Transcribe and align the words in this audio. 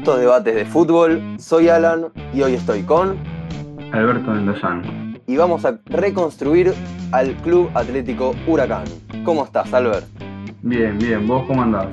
Esto 0.00 0.16
debates 0.16 0.54
de 0.54 0.64
fútbol, 0.64 1.20
soy 1.38 1.68
Alan 1.68 2.06
y 2.32 2.40
hoy 2.40 2.54
estoy 2.54 2.84
con 2.84 3.18
Alberto 3.92 4.30
Mendoza. 4.30 4.80
Y 5.26 5.36
vamos 5.36 5.66
a 5.66 5.78
reconstruir 5.84 6.72
al 7.12 7.34
Club 7.42 7.68
Atlético 7.74 8.34
Huracán. 8.46 8.84
¿Cómo 9.24 9.44
estás, 9.44 9.74
Albert? 9.74 10.06
Bien, 10.62 10.96
bien, 10.96 11.26
¿vos 11.26 11.44
cómo 11.46 11.60
andás? 11.60 11.88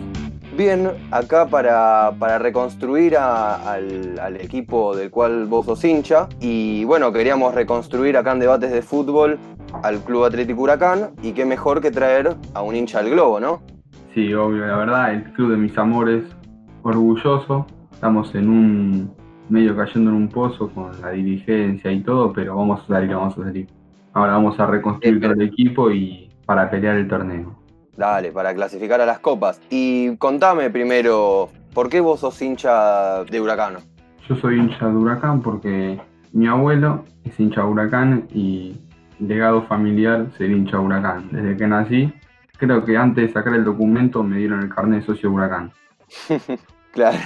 Bien, 0.56 0.90
acá 1.12 1.48
para, 1.48 2.12
reconstruir 2.40 3.18
al, 3.18 4.18
al, 4.22 4.38
equipo 4.38 4.96
del 4.96 5.12
cual 5.12 5.46
vos 5.46 5.66
sos 5.66 5.84
hincha. 5.84 6.30
Y 6.40 6.86
bueno, 6.86 7.12
queríamos 7.12 7.54
reconstruir 7.54 8.16
acá 8.16 8.32
en 8.32 8.40
debates 8.40 8.72
de 8.72 8.84
fútbol 8.84 9.38
al 9.84 10.00
Club 10.00 10.24
Atlético 10.24 10.62
Huracán. 10.62 11.10
Y 11.22 11.34
qué 11.34 11.44
mejor 11.44 11.82
que 11.82 11.92
traer 11.92 12.38
a 12.54 12.62
un 12.62 12.74
hincha 12.74 13.00
al 13.00 13.10
globo, 13.10 13.42
¿no? 13.42 13.64
Sí, 14.14 14.34
obvio, 14.34 14.66
la 14.66 14.78
verdad, 14.78 15.14
el 15.14 15.34
club 15.34 15.52
de 15.52 15.58
mis 15.58 15.78
amores, 15.78 16.24
orgulloso. 16.84 17.68
Estamos 17.98 18.36
en 18.36 18.48
un 18.48 19.12
medio 19.50 19.76
cayendo 19.76 20.12
en 20.12 20.18
un 20.18 20.30
pozo 20.30 20.70
con 20.70 21.02
la 21.02 21.10
dirigencia 21.10 21.92
y 21.92 22.02
todo, 22.02 22.32
pero 22.32 22.56
vamos 22.56 22.84
a 22.84 22.86
salir, 22.86 23.16
vamos 23.16 23.36
a 23.40 23.44
salir. 23.44 23.68
Ahora 24.14 24.34
vamos 24.34 24.60
a 24.60 24.68
reconstruir 24.68 25.20
todo 25.20 25.32
el 25.32 25.42
equipo 25.42 25.90
y 25.90 26.30
para 26.46 26.70
pelear 26.70 26.96
el 26.98 27.08
torneo. 27.08 27.58
Dale, 27.98 28.32
para 28.32 28.54
clasificar 28.54 29.02
a 29.02 29.06
las 29.08 29.18
copas. 29.18 29.60
Y 29.72 30.16
contame 30.18 30.70
primero, 30.70 31.50
¿por 31.74 31.90
qué 31.90 32.00
vos 32.00 32.20
sos 32.20 32.40
hincha 32.40 33.24
de 33.24 33.42
Huracán? 33.42 33.78
Yo 34.30 34.36
soy 34.36 34.60
hincha 34.60 34.86
de 34.86 34.96
Huracán 34.96 35.42
porque 35.42 36.00
mi 36.34 36.46
abuelo 36.46 37.04
es 37.24 37.40
hincha 37.40 37.62
de 37.62 37.68
Huracán 37.68 38.28
y 38.32 38.80
legado 39.20 39.64
familiar 39.64 40.28
ser 40.38 40.52
hincha 40.52 40.78
de 40.78 40.84
Huracán. 40.84 41.30
Desde 41.32 41.58
que 41.58 41.66
nací 41.66 42.14
Creo 42.60 42.86
que 42.86 42.96
antes 42.96 43.28
de 43.28 43.34
sacar 43.34 43.56
el 43.56 43.64
documento 43.64 44.22
me 44.22 44.38
dieron 44.38 44.62
el 44.62 44.70
carnet 44.70 45.00
de 45.00 45.06
socio 45.08 45.32
Huracán. 45.32 45.72
claro. 46.92 47.18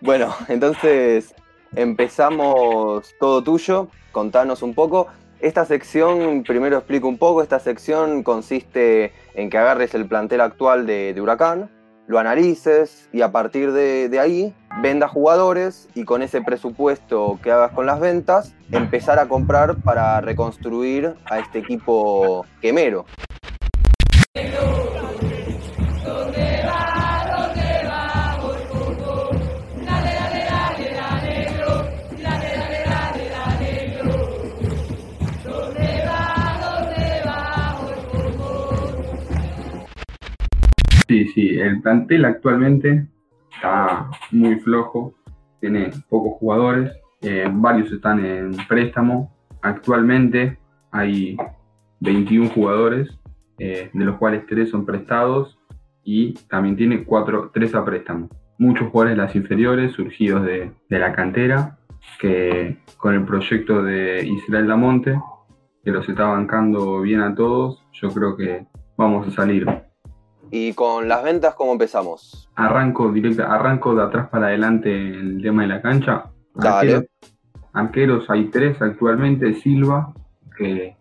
Bueno, 0.00 0.34
entonces 0.48 1.34
empezamos 1.74 3.14
todo 3.18 3.42
tuyo. 3.42 3.88
Contanos 4.12 4.62
un 4.62 4.74
poco. 4.74 5.06
Esta 5.40 5.64
sección, 5.64 6.42
primero 6.42 6.76
explico 6.76 7.08
un 7.08 7.16
poco, 7.16 7.42
esta 7.42 7.60
sección 7.60 8.22
consiste 8.22 9.12
en 9.34 9.48
que 9.48 9.56
agarres 9.56 9.94
el 9.94 10.06
plantel 10.06 10.42
actual 10.42 10.86
de, 10.86 11.18
Huracán, 11.18 11.70
lo 12.06 12.18
analices 12.18 13.08
y 13.10 13.22
a 13.22 13.32
partir 13.32 13.72
de, 13.72 14.10
de, 14.10 14.20
ahí 14.20 14.54
vendas 14.82 15.10
jugadores 15.10 15.88
y 15.94 16.04
con 16.04 16.20
ese 16.20 16.42
presupuesto 16.42 17.38
que 17.42 17.52
hagas 17.52 17.72
con 17.72 17.86
las 17.86 18.00
ventas, 18.00 18.54
empezar 18.70 19.18
a 19.18 19.28
comprar 19.28 19.76
para 19.76 20.20
reconstruir 20.20 21.14
a 21.24 21.38
este 21.38 21.60
equipo 21.60 22.44
quemero. 22.60 23.06
El 41.80 41.82
plantel 41.82 42.26
actualmente 42.26 43.06
está 43.54 44.10
muy 44.30 44.56
flojo, 44.56 45.14
tiene 45.60 45.90
pocos 46.10 46.34
jugadores, 46.38 46.92
eh, 47.22 47.48
varios 47.50 47.90
están 47.90 48.22
en 48.22 48.54
préstamo. 48.68 49.34
Actualmente 49.62 50.58
hay 50.90 51.38
21 52.00 52.50
jugadores 52.50 53.08
eh, 53.58 53.88
de 53.92 54.04
los 54.04 54.18
cuales 54.18 54.44
tres 54.46 54.68
son 54.68 54.84
prestados 54.84 55.58
y 56.04 56.34
también 56.48 56.76
tiene 56.76 57.04
cuatro, 57.04 57.50
tres 57.52 57.74
a 57.74 57.82
préstamo. 57.82 58.28
Muchos 58.58 58.90
jugadores 58.90 59.16
de 59.16 59.22
las 59.22 59.34
inferiores 59.34 59.92
surgidos 59.92 60.44
de, 60.44 60.70
la 60.90 61.14
cantera, 61.14 61.78
que 62.18 62.76
con 62.98 63.14
el 63.14 63.24
proyecto 63.24 63.82
de 63.82 64.26
Israel 64.26 64.66
Damonte, 64.66 65.18
que 65.82 65.90
los 65.90 66.06
está 66.06 66.24
bancando 66.24 67.00
bien 67.00 67.20
a 67.20 67.34
todos, 67.34 67.82
yo 67.92 68.10
creo 68.10 68.36
que 68.36 68.66
vamos 68.98 69.26
a 69.28 69.30
salir. 69.30 69.89
¿Y 70.50 70.72
con 70.74 71.08
las 71.08 71.22
ventas 71.22 71.54
cómo 71.54 71.72
empezamos? 71.72 72.50
Arranco 72.56 73.12
directa, 73.12 73.52
arranco 73.52 73.94
de 73.94 74.02
atrás 74.02 74.28
para 74.30 74.48
adelante 74.48 74.90
el 74.90 75.40
tema 75.40 75.62
de 75.62 75.68
la 75.68 75.82
cancha. 75.82 76.24
Dale. 76.54 77.08
arqueros 77.72 78.28
hay 78.28 78.46
tres 78.46 78.80
actualmente, 78.82 79.54
Silva, 79.54 80.12
que 80.56 80.96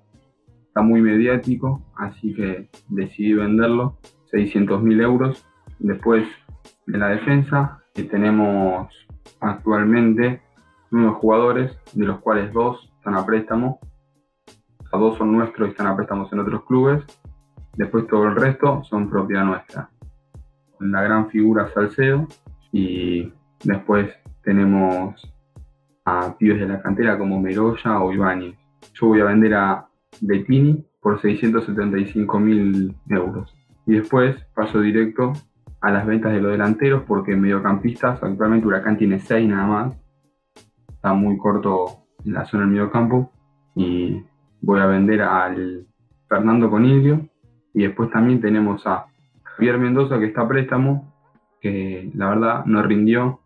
está 0.67 0.81
muy 0.81 1.01
mediático, 1.01 1.81
así 1.95 2.33
que 2.33 2.69
decidí 2.89 3.33
venderlo, 3.33 3.97
600 4.31 4.83
mil 4.83 5.01
euros. 5.01 5.43
Después 5.79 6.27
de 6.85 6.97
la 6.97 7.09
defensa, 7.09 7.81
que 7.95 8.03
tenemos 8.03 8.87
actualmente 9.39 10.41
nueve 10.91 11.17
jugadores, 11.19 11.77
de 11.93 12.05
los 12.05 12.19
cuales 12.19 12.53
dos 12.53 12.91
están 12.97 13.15
a 13.15 13.25
préstamo. 13.25 13.79
O 14.91 14.97
dos 14.97 15.17
son 15.17 15.31
nuestros 15.31 15.67
y 15.67 15.71
están 15.71 15.87
a 15.87 15.95
préstamos 15.95 16.31
en 16.33 16.39
otros 16.39 16.63
clubes. 16.65 17.03
Después 17.75 18.07
todo 18.07 18.25
el 18.27 18.35
resto 18.35 18.83
son 18.83 19.09
propiedad 19.09 19.45
nuestra. 19.45 19.89
La 20.79 21.01
gran 21.01 21.29
figura 21.29 21.69
Salcedo 21.73 22.27
y 22.71 23.31
después 23.63 24.09
tenemos 24.43 25.33
a 26.05 26.35
pibes 26.37 26.59
de 26.59 26.67
la 26.67 26.81
cantera 26.81 27.17
como 27.17 27.39
Meroya 27.39 27.99
o 27.99 28.11
Ibáñez. 28.11 28.55
Yo 28.93 29.07
voy 29.07 29.21
a 29.21 29.25
vender 29.25 29.53
a 29.53 29.87
Bettini 30.21 30.85
por 31.01 31.21
675 31.21 32.39
mil 32.39 32.95
euros. 33.09 33.53
Y 33.85 33.93
después 33.93 34.35
paso 34.53 34.81
directo 34.81 35.33
a 35.81 35.91
las 35.91 36.05
ventas 36.05 36.33
de 36.33 36.41
los 36.41 36.51
delanteros 36.51 37.03
porque 37.07 37.35
mediocampistas, 37.35 38.21
actualmente 38.21 38.67
Huracán 38.67 38.97
tiene 38.97 39.19
6 39.19 39.49
nada 39.49 39.67
más. 39.67 39.97
Está 40.89 41.13
muy 41.13 41.37
corto 41.37 42.05
en 42.25 42.33
la 42.33 42.45
zona 42.45 42.63
del 42.63 42.71
mediocampo. 42.71 43.31
Y 43.75 44.21
voy 44.61 44.79
a 44.79 44.87
vender 44.87 45.21
al 45.21 45.87
Fernando 46.27 46.69
Conilio. 46.69 47.28
Y 47.73 47.83
después 47.83 48.11
también 48.11 48.41
tenemos 48.41 48.85
a 48.87 49.05
Javier 49.43 49.77
Mendoza 49.77 50.19
que 50.19 50.25
está 50.25 50.41
a 50.41 50.47
préstamo, 50.47 51.13
que 51.61 52.11
la 52.15 52.29
verdad 52.29 52.65
no 52.65 52.81
rindió 52.83 53.39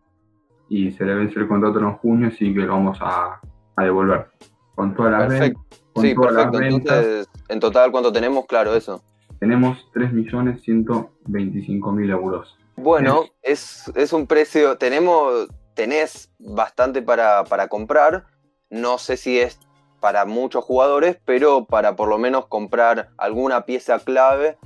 y 0.69 0.91
se 0.91 1.05
le 1.05 1.15
vence 1.15 1.39
el 1.39 1.47
contrato 1.47 1.79
en 1.79 1.93
junio, 1.93 2.27
así 2.29 2.53
que 2.53 2.61
lo 2.61 2.73
vamos 2.73 2.97
a, 3.01 3.39
devolver. 3.77 4.27
Con 4.75 4.95
todas 4.95 5.11
las 5.11 5.29
ventas 5.29 5.63
sí, 5.95 6.15
perfecto. 6.15 6.61
Entonces, 6.61 7.27
en 7.49 7.59
total, 7.59 7.91
¿cuánto 7.91 8.11
tenemos? 8.11 8.45
Claro, 8.47 8.73
eso. 8.75 9.03
Tenemos 9.39 9.87
3.125.000 9.93 12.11
euros. 12.11 12.57
Bueno, 12.75 13.25
es, 13.41 13.91
es, 13.95 14.13
un 14.13 14.25
precio, 14.25 14.77
tenemos, 14.77 15.47
tenés 15.75 16.31
bastante 16.39 17.01
para, 17.01 17.43
para 17.43 17.67
comprar. 17.67 18.25
No 18.69 18.97
sé 18.97 19.17
si 19.17 19.37
es 19.39 19.59
para 20.03 20.25
muchos 20.25 20.65
jugadores, 20.65 21.17
pero 21.23 21.63
para 21.63 21.95
por 21.95 22.09
lo 22.09 22.17
menos 22.17 22.47
comprar 22.47 23.11
alguna 23.17 23.61
pieza 23.61 23.99
clave 23.99 24.57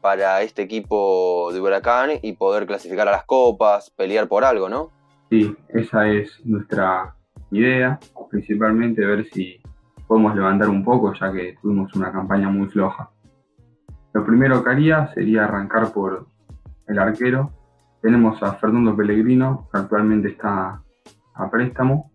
para 0.00 0.40
este 0.42 0.62
equipo 0.62 1.50
de 1.52 1.60
Huracán 1.60 2.10
y 2.22 2.34
poder 2.34 2.64
clasificar 2.64 3.08
a 3.08 3.10
las 3.10 3.24
copas, 3.24 3.90
pelear 3.90 4.28
por 4.28 4.44
algo, 4.44 4.68
¿no? 4.68 4.92
Sí, 5.30 5.52
esa 5.70 6.06
es 6.06 6.30
nuestra 6.46 7.16
idea, 7.50 7.98
principalmente 8.30 9.04
ver 9.04 9.24
si 9.32 9.60
podemos 10.06 10.36
levantar 10.36 10.68
un 10.68 10.84
poco 10.84 11.12
ya 11.12 11.32
que 11.32 11.56
tuvimos 11.60 11.92
una 11.96 12.12
campaña 12.12 12.48
muy 12.48 12.68
floja. 12.68 13.10
Lo 14.12 14.24
primero 14.24 14.62
que 14.62 14.70
haría 14.70 15.12
sería 15.12 15.42
arrancar 15.42 15.92
por 15.92 16.28
el 16.86 16.98
arquero. 17.00 17.50
Tenemos 18.00 18.40
a 18.44 18.52
Fernando 18.52 18.94
Pellegrino, 18.94 19.68
que 19.72 19.80
actualmente 19.80 20.28
está 20.28 20.80
a 21.34 21.50
préstamo, 21.50 22.12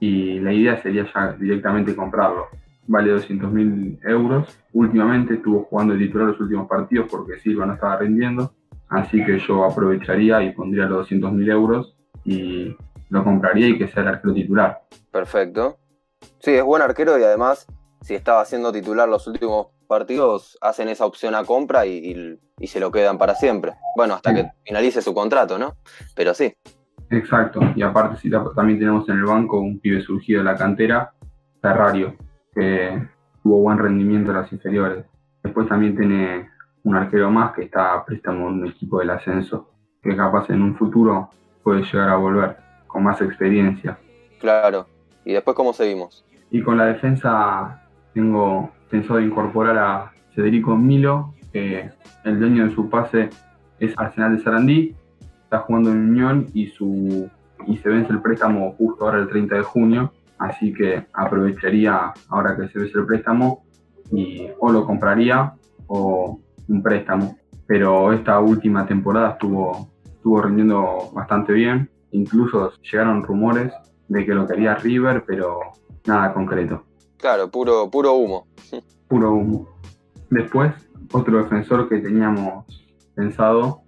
y 0.00 0.40
la 0.40 0.52
idea 0.52 0.82
sería 0.82 1.06
ya 1.12 1.32
directamente 1.32 1.94
comprarlo. 1.94 2.48
Vale 2.86 3.12
200 3.12 3.50
mil 3.50 3.98
euros. 4.04 4.58
Últimamente 4.72 5.34
estuvo 5.34 5.64
jugando 5.64 5.94
de 5.94 6.06
titular 6.06 6.28
los 6.28 6.40
últimos 6.40 6.68
partidos 6.68 7.08
porque 7.10 7.38
Silva 7.40 7.66
no 7.66 7.74
estaba 7.74 7.96
rindiendo, 7.96 8.52
así 8.88 9.24
que 9.24 9.38
yo 9.38 9.64
aprovecharía 9.64 10.42
y 10.42 10.52
pondría 10.52 10.84
los 10.84 10.98
200 10.98 11.32
mil 11.32 11.50
euros 11.50 11.96
y 12.24 12.76
lo 13.08 13.24
compraría 13.24 13.68
y 13.68 13.78
que 13.78 13.88
sea 13.88 14.02
el 14.02 14.08
arquero 14.08 14.34
titular. 14.34 14.82
Perfecto. 15.10 15.78
Sí, 16.40 16.52
es 16.52 16.64
buen 16.64 16.82
arquero 16.82 17.18
y 17.18 17.22
además, 17.22 17.66
si 18.02 18.14
estaba 18.14 18.44
siendo 18.44 18.72
titular 18.72 19.08
los 19.08 19.26
últimos 19.26 19.68
partidos, 19.86 20.58
hacen 20.60 20.88
esa 20.88 21.06
opción 21.06 21.34
a 21.34 21.44
compra 21.44 21.86
y, 21.86 22.38
se 22.66 22.80
lo 22.80 22.90
quedan 22.90 23.18
para 23.18 23.34
siempre. 23.34 23.74
Bueno, 23.96 24.14
hasta 24.14 24.34
que 24.34 24.50
finalice 24.64 25.02
su 25.02 25.14
contrato, 25.14 25.58
¿no? 25.58 25.76
Pero 26.14 26.34
sí. 26.34 26.54
Exacto, 27.16 27.60
y 27.74 27.82
aparte 27.82 28.16
si 28.16 28.30
también 28.30 28.78
tenemos 28.78 29.08
en 29.08 29.16
el 29.16 29.24
banco 29.24 29.60
un 29.60 29.78
pibe 29.78 30.00
surgido 30.00 30.38
de 30.40 30.44
la 30.44 30.56
cantera, 30.56 31.12
Ferrario, 31.60 32.14
que 32.54 33.08
tuvo 33.42 33.60
buen 33.60 33.78
rendimiento 33.78 34.30
en 34.30 34.36
las 34.38 34.52
inferiores. 34.52 35.04
Después 35.42 35.68
también 35.68 35.96
tiene 35.96 36.48
un 36.82 36.96
arquero 36.96 37.30
más 37.30 37.52
que 37.52 37.62
está 37.62 37.94
a 37.94 38.04
préstamo 38.04 38.48
en 38.48 38.54
un 38.54 38.66
equipo 38.66 38.98
del 38.98 39.10
ascenso, 39.10 39.70
que 40.02 40.16
capaz 40.16 40.50
en 40.50 40.62
un 40.62 40.74
futuro 40.76 41.30
puede 41.62 41.82
llegar 41.82 42.10
a 42.10 42.16
volver 42.16 42.56
con 42.86 43.02
más 43.04 43.20
experiencia. 43.20 43.98
Claro, 44.40 44.86
¿Y 45.24 45.32
después 45.32 45.56
cómo 45.56 45.72
seguimos? 45.72 46.24
Y 46.50 46.62
con 46.62 46.76
la 46.76 46.86
defensa 46.86 47.82
tengo 48.12 48.70
pensado 48.90 49.20
incorporar 49.20 49.78
a 49.78 50.12
Federico 50.34 50.76
Milo, 50.76 51.34
que 51.52 51.90
el 52.24 52.38
dueño 52.38 52.68
de 52.68 52.74
su 52.74 52.90
pase 52.90 53.30
es 53.78 53.94
Arsenal 53.96 54.36
de 54.36 54.42
Sarandí, 54.42 54.96
está 55.54 55.66
jugando 55.66 55.92
en 55.92 56.10
Unión 56.10 56.46
y 56.52 56.66
su 56.66 57.30
y 57.66 57.76
se 57.78 57.88
vence 57.88 58.12
el 58.12 58.20
préstamo 58.20 58.74
justo 58.76 59.04
ahora 59.04 59.20
el 59.20 59.28
30 59.28 59.56
de 59.56 59.62
junio, 59.62 60.12
así 60.38 60.74
que 60.74 61.06
aprovecharía 61.12 62.12
ahora 62.28 62.56
que 62.56 62.68
se 62.68 62.78
vence 62.78 62.98
el 62.98 63.06
préstamo 63.06 63.64
y 64.10 64.48
o 64.58 64.70
lo 64.70 64.84
compraría 64.84 65.54
o 65.86 66.40
un 66.68 66.82
préstamo. 66.82 67.38
Pero 67.66 68.12
esta 68.12 68.40
última 68.40 68.84
temporada 68.86 69.30
estuvo, 69.30 69.88
estuvo 70.04 70.42
rindiendo 70.42 71.10
bastante 71.14 71.52
bien, 71.52 71.88
incluso 72.10 72.72
llegaron 72.82 73.22
rumores 73.22 73.72
de 74.08 74.26
que 74.26 74.34
lo 74.34 74.46
quería 74.46 74.74
River, 74.74 75.24
pero 75.26 75.60
nada 76.06 76.34
concreto. 76.34 76.82
Claro, 77.16 77.48
puro, 77.48 77.88
puro 77.90 78.12
humo. 78.14 78.46
Puro 79.08 79.32
humo. 79.32 79.68
Después, 80.30 80.72
otro 81.12 81.38
defensor 81.38 81.88
que 81.88 81.98
teníamos 81.98 82.66
pensado 83.14 83.83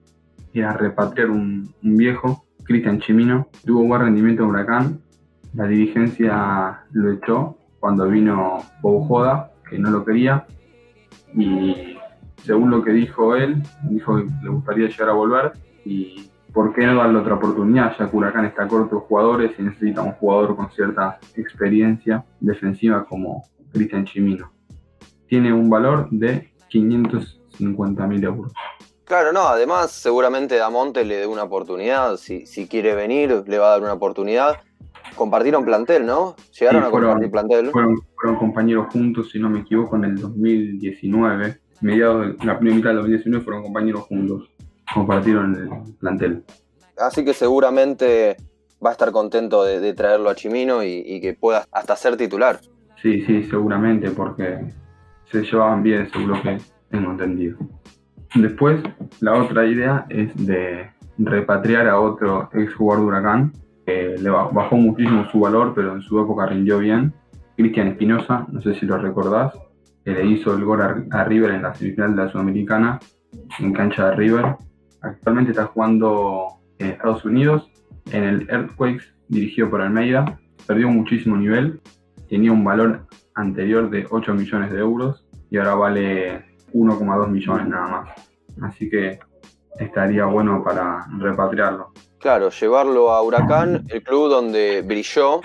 era 0.60 0.72
repatriar 0.72 1.30
un, 1.30 1.74
viejo, 1.82 2.44
Cristian 2.64 3.00
Chimino. 3.00 3.48
Tuvo 3.64 3.84
buen 3.84 4.00
rendimiento 4.02 4.42
en 4.42 4.50
Huracán. 4.50 5.00
La 5.54 5.66
dirigencia 5.66 6.84
lo 6.92 7.12
echó 7.12 7.56
cuando 7.80 8.08
vino 8.08 8.58
Joda, 8.82 9.52
que 9.68 9.78
no 9.78 9.90
lo 9.90 10.04
quería. 10.04 10.46
Y 11.34 11.96
según 12.42 12.70
lo 12.70 12.82
que 12.82 12.92
dijo 12.92 13.36
él, 13.36 13.62
dijo 13.88 14.16
que 14.16 14.26
le 14.42 14.50
gustaría 14.50 14.88
llegar 14.88 15.10
a 15.10 15.12
volver. 15.12 15.52
Y 15.84 16.30
por 16.52 16.72
qué 16.72 16.86
no 16.86 16.96
darle 16.96 17.18
otra 17.18 17.34
oportunidad, 17.34 17.94
ya 17.98 18.10
que 18.10 18.16
Huracán 18.16 18.46
está 18.46 18.66
corto 18.66 18.96
de 18.96 19.02
jugadores 19.02 19.52
y 19.58 19.62
necesita 19.62 20.02
un 20.02 20.12
jugador 20.12 20.56
con 20.56 20.70
cierta 20.70 21.18
experiencia 21.36 22.24
defensiva 22.40 23.04
como 23.04 23.44
Cristian 23.72 24.04
Chimino. 24.04 24.50
Tiene 25.26 25.52
un 25.52 25.68
valor 25.68 26.08
de 26.10 26.52
550 26.68 28.06
mil 28.06 28.24
euros. 28.24 28.52
Claro, 29.06 29.32
no, 29.32 29.46
además 29.46 29.92
seguramente 29.92 30.56
Damonte 30.56 31.04
le 31.04 31.18
dé 31.18 31.26
una 31.28 31.44
oportunidad, 31.44 32.16
si, 32.16 32.44
si 32.44 32.66
quiere 32.66 32.96
venir 32.96 33.44
le 33.46 33.58
va 33.58 33.68
a 33.68 33.70
dar 33.70 33.82
una 33.82 33.92
oportunidad. 33.92 34.56
Compartieron 35.14 35.64
plantel, 35.64 36.04
¿no? 36.04 36.34
Llegaron 36.58 36.82
a 36.82 36.90
compartir 36.90 37.30
plantel. 37.30 37.70
Fueron, 37.70 37.96
compañeros 38.36 38.88
juntos, 38.92 39.30
si 39.30 39.38
no 39.38 39.48
me 39.48 39.60
equivoco, 39.60 39.94
en 39.94 40.04
el 40.04 40.16
2019. 40.16 41.60
Mediados 41.82 42.36
de 42.36 42.44
la 42.44 42.58
primera 42.58 42.76
mitad 42.76 42.88
del 42.90 42.96
2019 42.96 43.44
fueron 43.44 43.62
compañeros 43.62 44.02
juntos. 44.02 44.50
Compartieron 44.92 45.54
el 45.54 45.94
plantel. 45.94 46.44
Así 46.98 47.24
que 47.24 47.32
seguramente 47.32 48.36
va 48.84 48.90
a 48.90 48.92
estar 48.92 49.12
contento 49.12 49.62
de, 49.62 49.94
traerlo 49.94 50.30
a 50.30 50.34
Chimino 50.34 50.82
y, 50.82 51.04
y, 51.06 51.20
que 51.20 51.34
pueda 51.34 51.64
hasta 51.70 51.94
ser 51.94 52.16
titular. 52.16 52.58
Sí, 53.00 53.24
sí, 53.24 53.44
seguramente, 53.44 54.10
porque 54.10 54.58
se 55.30 55.42
llevaban 55.42 55.84
bien, 55.84 56.10
seguro 56.10 56.42
que 56.42 56.58
tengo 56.90 57.12
entendido. 57.12 57.56
Después, 58.36 58.82
la 59.20 59.34
otra 59.34 59.66
idea 59.66 60.06
es 60.10 60.34
de 60.46 60.90
repatriar 61.18 61.88
a 61.88 61.98
otro 61.98 62.50
ex 62.52 62.74
jugador 62.74 63.02
de 63.02 63.08
Huracán, 63.08 63.52
que 63.86 64.16
le 64.18 64.30
bajó 64.30 64.76
muchísimo 64.76 65.26
su 65.30 65.40
valor, 65.40 65.72
pero 65.74 65.94
en 65.94 66.02
su 66.02 66.20
época 66.20 66.46
rindió 66.46 66.78
bien. 66.78 67.14
Cristian 67.56 67.88
Espinosa, 67.88 68.46
no 68.52 68.60
sé 68.60 68.74
si 68.74 68.84
lo 68.84 68.98
recordás, 68.98 69.54
que 70.04 70.12
le 70.12 70.26
hizo 70.26 70.54
el 70.54 70.64
gol 70.64 71.06
a, 71.10 71.24
River 71.24 71.52
en 71.52 71.62
la 71.62 71.74
semifinal 71.74 72.14
de 72.14 72.24
la 72.24 72.30
Sudamericana, 72.30 73.00
en 73.58 73.72
cancha 73.72 74.10
de 74.10 74.16
River. 74.16 74.56
Actualmente 75.00 75.52
está 75.52 75.66
jugando 75.66 76.58
en 76.78 76.88
Estados 76.88 77.24
Unidos, 77.24 77.70
en 78.12 78.24
el 78.24 78.50
Earthquakes, 78.50 79.14
dirigido 79.28 79.70
por 79.70 79.80
Almeida. 79.80 80.38
Perdió 80.66 80.90
muchísimo 80.90 81.36
nivel, 81.36 81.80
tenía 82.28 82.52
un 82.52 82.64
valor 82.64 83.06
anterior 83.34 83.88
de 83.88 84.06
8 84.10 84.34
millones 84.34 84.70
de 84.72 84.78
euros 84.78 85.26
y 85.50 85.58
ahora 85.58 85.74
vale 85.74 86.44
1,2 86.74 87.28
millones 87.28 87.68
nada 87.68 87.88
más. 87.88 88.25
Así 88.62 88.88
que 88.88 89.18
estaría 89.78 90.24
bueno 90.24 90.62
para 90.64 91.06
repatriarlo. 91.18 91.92
Claro, 92.18 92.50
llevarlo 92.50 93.10
a 93.12 93.22
Huracán, 93.22 93.84
el 93.88 94.02
club 94.02 94.28
donde 94.28 94.82
brilló 94.82 95.40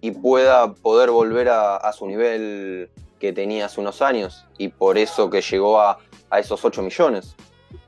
y 0.00 0.12
pueda 0.12 0.72
poder 0.72 1.10
volver 1.10 1.48
a, 1.50 1.92
su 1.92 2.06
nivel 2.06 2.90
que 3.18 3.32
tenía 3.32 3.66
hace 3.66 3.80
unos 3.80 4.02
años 4.02 4.46
y 4.58 4.68
por 4.68 4.98
eso 4.98 5.30
que 5.30 5.40
llegó 5.40 5.80
a, 5.80 5.98
esos 6.38 6.64
8 6.64 6.82
millones. 6.82 7.36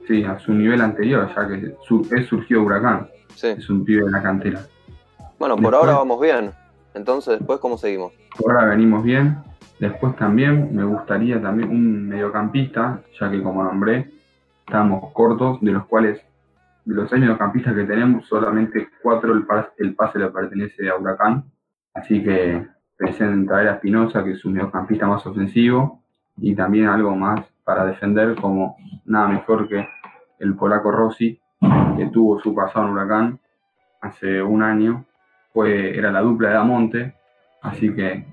Sí, 0.07 0.23
a 0.25 0.39
su 0.39 0.53
nivel 0.53 0.81
anterior, 0.83 1.29
ya 1.35 1.49
que 1.49 1.75
es 2.17 2.27
surgió 2.27 2.63
Huracán. 2.63 3.09
Es 3.43 3.71
un 3.71 3.85
pibe 3.85 4.05
de 4.05 4.11
la 4.11 4.23
cantera. 4.23 4.61
Bueno, 5.39 5.57
por 5.57 5.75
ahora 5.75 5.95
vamos 5.95 6.21
bien. 6.21 6.53
Entonces, 6.95 7.39
después, 7.39 7.59
¿cómo 7.59 7.77
seguimos? 7.77 8.13
Por 8.39 8.53
ahora 8.53 8.67
venimos 8.71 9.03
bien. 9.03 9.39
Después 9.81 10.15
también 10.17 10.75
me 10.75 10.85
gustaría 10.85 11.41
también 11.43 11.71
un 11.71 12.09
mediocampista, 12.09 13.03
ya 13.19 13.31
que 13.31 13.43
como 13.43 13.65
nombré, 13.65 14.14
estamos 14.67 15.13
cortos, 15.13 15.61
de 15.61 15.73
los 15.73 15.87
cuales, 15.87 16.21
de 16.85 16.95
los 16.95 17.09
seis 17.09 17.21
mediocampistas 17.21 17.75
que 17.75 17.85
tenemos, 17.85 18.27
solamente 18.27 18.89
cuatro 19.03 19.33
el, 19.33 19.45
pase, 19.45 20.19
le 20.19 20.29
pertenece 20.31 20.89
a 20.89 20.97
Huracán. 20.97 21.45
Así 21.95 22.23
que 22.23 22.67
pensé 22.97 23.25
en 23.25 23.47
traer 23.47 23.69
a 23.69 23.75
Espinosa, 23.75 24.25
que 24.25 24.33
es 24.33 24.45
un 24.45 24.55
mediocampista 24.55 25.07
más 25.07 25.27
ofensivo, 25.27 26.03
y 26.37 26.55
también 26.55 26.89
algo 26.89 27.15
más 27.15 27.45
para 27.65 27.85
defender, 27.85 28.35
como 28.37 28.77
nada 29.05 29.29
mejor 29.29 29.69
que 29.69 29.87
el 30.41 30.55
polaco 30.55 30.91
Rossi, 30.91 31.41
que 31.97 32.07
tuvo 32.07 32.41
su 32.41 32.55
pasado 32.55 32.87
en 32.87 32.93
Huracán 32.93 33.41
hace 34.01 34.43
un 34.43 34.63
año. 34.63 35.05
Fue, 35.53 35.97
era 35.97 36.11
la 36.11 36.21
dupla 36.21 36.49
de 36.49 36.55
Damonte, 36.55 37.15
así 37.63 37.95
que 37.95 38.27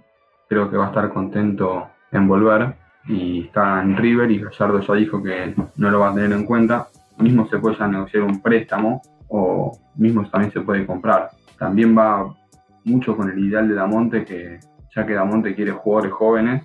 creo 0.49 0.69
que 0.71 0.77
va 0.77 0.85
a 0.85 0.89
estar 0.89 1.13
contento 1.13 1.87
en 2.11 2.27
volver 2.27 2.80
y 3.07 3.45
está 3.45 3.81
en 3.81 3.97
River 3.97 4.31
y 4.31 4.39
Gallardo 4.39 4.81
ya 4.81 4.93
dijo 4.95 5.21
que 5.21 5.55
no 5.75 5.91
lo 5.91 5.99
va 5.99 6.09
a 6.09 6.15
tener 6.15 6.31
en 6.31 6.45
cuenta. 6.45 6.87
Mismo 7.17 7.47
se 7.49 7.57
puede 7.57 7.77
negociar 7.87 8.23
un 8.23 8.41
préstamo 8.41 9.01
o 9.27 9.77
mismo 9.95 10.27
también 10.29 10.51
se 10.51 10.61
puede 10.61 10.85
comprar. 10.85 11.29
También 11.57 11.97
va 11.97 12.35
mucho 12.83 13.15
con 13.15 13.29
el 13.29 13.39
ideal 13.39 13.67
de 13.67 13.75
Damonte, 13.75 14.25
que 14.25 14.59
ya 14.95 15.05
que 15.05 15.13
Damonte 15.13 15.55
quiere 15.55 15.71
jugadores 15.71 16.13
jóvenes 16.13 16.63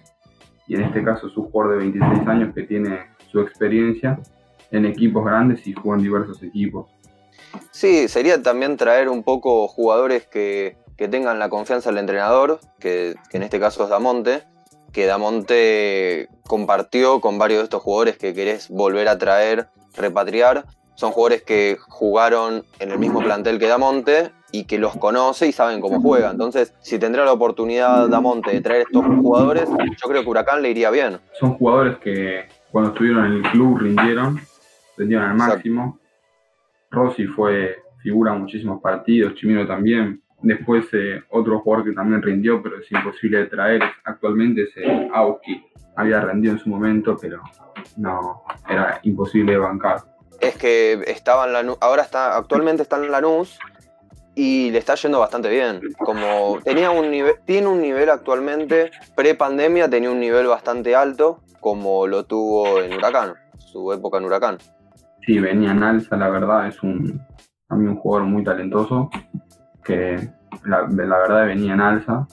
y 0.67 0.75
en 0.75 0.83
este 0.83 1.03
caso 1.05 1.29
es 1.29 1.37
un 1.37 1.51
jugador 1.51 1.79
de 1.79 1.91
26 1.91 2.29
años 2.29 2.55
que 2.55 2.63
tiene 2.63 3.01
su 3.31 3.41
experiencia 3.41 4.19
en 4.71 4.85
equipos 4.85 5.25
grandes 5.25 5.67
y 5.67 5.75
juega 5.75 5.99
en 5.99 6.03
diversos 6.03 6.43
equipos. 6.43 6.91
Sí, 7.71 8.09
sería 8.09 8.43
también 8.43 8.77
traer 8.77 9.09
un 9.09 9.23
poco 9.23 9.69
jugadores 9.69 10.27
que 10.27 10.77
que 10.97 11.09
tengan 11.09 11.39
la 11.39 11.49
confianza 11.49 11.91
del 11.91 11.99
entrenador, 11.99 12.61
que, 12.79 13.15
en 13.33 13.43
este 13.43 13.61
caso 13.61 13.85
es 13.85 13.91
Damonte, 13.91 14.45
que 14.97 15.05
Damonte 15.05 16.31
compartió 16.47 17.21
con 17.21 17.37
varios 17.37 17.59
de 17.59 17.65
estos 17.65 17.83
jugadores 17.83 18.17
que 18.17 18.33
querés 18.33 18.71
volver 18.71 19.09
a 19.09 19.19
traer, 19.19 19.67
repatriar. 19.95 20.65
Son 20.95 21.13
jugadores 21.13 21.43
que 21.43 21.77
jugaron 21.79 22.65
en 22.79 22.93
el 22.93 22.99
mismo 22.99 23.21
plantel 23.21 23.59
que 23.59 23.67
Damonte 23.67 24.31
y 24.53 24.65
que 24.65 24.79
los 24.79 24.97
conoce 24.97 25.49
y 25.49 25.53
saben 25.53 25.83
cómo 25.83 26.01
juega. 26.01 26.31
Entonces, 26.31 26.73
si 26.81 26.99
tendrá 26.99 27.27
la 27.27 27.35
oportunidad 27.35 28.09
Damonte 28.09 28.53
de 28.53 28.63
traer 28.63 28.87
estos 28.91 29.05
jugadores, 29.05 29.69
yo 29.69 30.09
creo 30.09 30.23
que 30.23 30.31
Huracán 30.31 30.63
le 30.63 30.71
iría 30.71 30.89
bien. 30.89 31.19
Son 31.39 31.59
jugadores 31.59 31.99
que 31.99 32.49
cuando 32.73 32.93
estuvieron 32.93 33.27
en 33.27 33.33
el 33.33 33.43
club 33.51 33.77
rindieron, 33.77 34.41
rindieron 34.97 35.29
al 35.29 35.37
máximo. 35.37 35.99
Rossi 36.91 37.27
fue 37.27 37.83
figura 38.03 38.33
en 38.33 38.41
muchísimos 38.41 38.81
partidos, 38.81 39.35
Chimino 39.35 39.67
también, 39.67 40.23
Después 40.47 40.87
eh, 40.93 41.25
otro 41.31 41.59
jugador 41.59 41.87
que 41.87 41.93
también 41.93 42.23
rindió, 42.23 42.63
pero 42.63 42.79
es 42.79 42.93
imposible 42.93 43.39
de 43.39 43.47
traer 43.47 43.83
actualmente 44.05 44.63
es 44.63 44.77
eh, 44.77 45.11
Auski. 45.13 45.61
Había 45.97 46.21
rendido 46.21 46.53
en 46.53 46.61
su 46.61 46.69
momento, 46.69 47.17
pero 47.21 47.43
no, 47.97 48.45
era 48.69 49.01
imposible 49.03 49.53
de 49.53 49.59
bancar. 49.59 50.03
Es 50.41 50.57
que 50.57 51.03
estaba 51.09 51.47
en 51.47 51.53
Lanús, 51.53 51.79
ahora 51.81 52.03
está, 52.03 52.37
actualmente 52.37 52.83
está 52.83 52.97
en 52.97 53.11
Lanús 53.11 53.59
y 54.37 54.71
le 54.71 54.79
está 54.79 54.95
yendo 54.95 55.19
bastante 55.19 55.51
bien. 55.51 55.81
Como 55.99 56.61
tenía 56.63 56.93
un 56.93 57.11
nivel, 57.11 57.35
tiene 57.45 57.67
un 57.67 57.83
nivel 57.83 58.09
actualmente, 58.09 58.93
pre-pandemia 59.17 59.91
tenía 59.91 60.13
un 60.13 60.21
nivel 60.21 60.47
bastante 60.47 60.95
alto, 60.95 61.41
como 61.59 62.07
lo 62.07 62.25
tuvo 62.25 62.81
en 62.81 62.95
Huracán, 62.95 63.35
su 63.59 63.93
época 63.93 64.19
en 64.19 64.27
Huracán. 64.27 64.59
Sí, 65.27 65.41
venía 65.41 65.73
en 65.73 65.83
alza, 65.83 66.17
la 66.17 66.29
verdad, 66.29 66.69
es 66.69 66.81
un, 66.85 67.21
también 67.67 67.91
un 67.91 67.97
jugador 67.97 68.29
muy 68.29 68.45
talentoso 68.45 69.11
que 69.87 70.29
la, 70.65 70.83
verdad 70.89 71.47
venía 71.47 71.75
en 71.75 71.81
alza. 71.81 72.27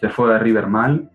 Se 0.00 0.08
fue 0.08 0.32
de 0.32 0.38
River 0.38 0.66
mal, 0.66 1.10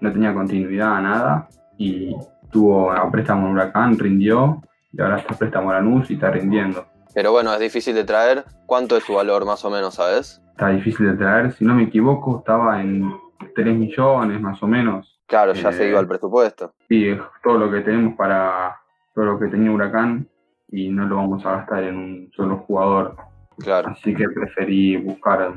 no 0.00 0.12
tenía 0.12 0.34
continuidad 0.34 0.96
a 0.96 1.00
nada 1.00 1.48
y 1.78 2.14
tuvo 2.50 2.92
a 2.92 3.10
préstamo 3.10 3.46
en 3.46 3.54
Huracán, 3.54 3.98
rindió 3.98 4.62
y 4.92 5.00
ahora 5.00 5.18
está 5.18 5.34
préstamo 5.34 5.70
a 5.70 5.74
Lanús 5.74 6.10
y 6.10 6.14
está 6.14 6.30
rindiendo. 6.30 6.86
Pero 7.14 7.32
bueno, 7.32 7.52
es 7.52 7.60
difícil 7.60 7.94
de 7.94 8.04
traer. 8.04 8.44
¿Cuánto 8.66 8.96
es 8.96 9.04
su 9.04 9.14
valor 9.14 9.44
más 9.44 9.64
o 9.64 9.70
menos, 9.70 9.94
sabes? 9.94 10.42
Está 10.50 10.68
difícil 10.68 11.06
de 11.06 11.16
traer. 11.16 11.52
Si 11.52 11.64
no 11.64 11.74
me 11.74 11.84
equivoco, 11.84 12.38
estaba 12.38 12.80
en 12.80 13.12
3 13.54 13.76
millones 13.76 14.40
más 14.40 14.62
o 14.62 14.66
menos. 14.66 15.20
Claro, 15.26 15.54
ya 15.54 15.72
se 15.72 15.88
iba 15.88 16.00
el 16.00 16.08
presupuesto. 16.08 16.74
Sí, 16.88 17.08
es 17.08 17.20
todo 17.42 17.58
lo 17.58 17.70
que 17.70 17.80
tenemos 17.80 18.14
para 18.16 18.76
todo 19.14 19.24
lo 19.24 19.38
que 19.38 19.46
tenía 19.46 19.70
Huracán 19.70 20.28
y 20.68 20.90
no 20.90 21.06
lo 21.06 21.16
vamos 21.16 21.46
a 21.46 21.52
gastar 21.52 21.84
en 21.84 21.96
un 21.96 22.30
solo 22.34 22.58
jugador. 22.58 23.16
Claro. 23.58 23.88
Así 23.90 24.14
que 24.14 24.28
preferí 24.28 24.96
buscar 24.96 25.54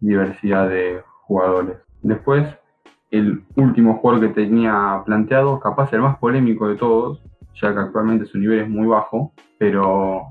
diversidad 0.00 0.68
de 0.68 1.02
jugadores. 1.22 1.78
Después, 2.02 2.46
el 3.10 3.44
último 3.56 3.98
jugador 3.98 4.28
que 4.28 4.34
tenía 4.34 5.02
planteado, 5.04 5.60
capaz 5.60 5.92
el 5.92 6.02
más 6.02 6.18
polémico 6.18 6.68
de 6.68 6.76
todos, 6.76 7.22
ya 7.54 7.72
que 7.72 7.80
actualmente 7.80 8.26
su 8.26 8.38
nivel 8.38 8.60
es 8.60 8.68
muy 8.68 8.86
bajo, 8.86 9.32
pero 9.58 10.28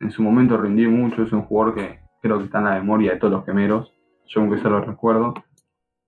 en 0.00 0.10
su 0.10 0.22
momento 0.22 0.56
rindió 0.56 0.90
mucho, 0.90 1.22
es 1.22 1.32
un 1.32 1.42
jugador 1.42 1.74
que 1.74 2.00
creo 2.22 2.38
que 2.38 2.44
está 2.44 2.58
en 2.58 2.64
la 2.64 2.74
memoria 2.74 3.12
de 3.12 3.18
todos 3.18 3.32
los 3.32 3.44
gemeros. 3.44 3.92
Yo 4.26 4.40
aunque 4.40 4.58
solo 4.58 4.80
recuerdo, 4.80 5.34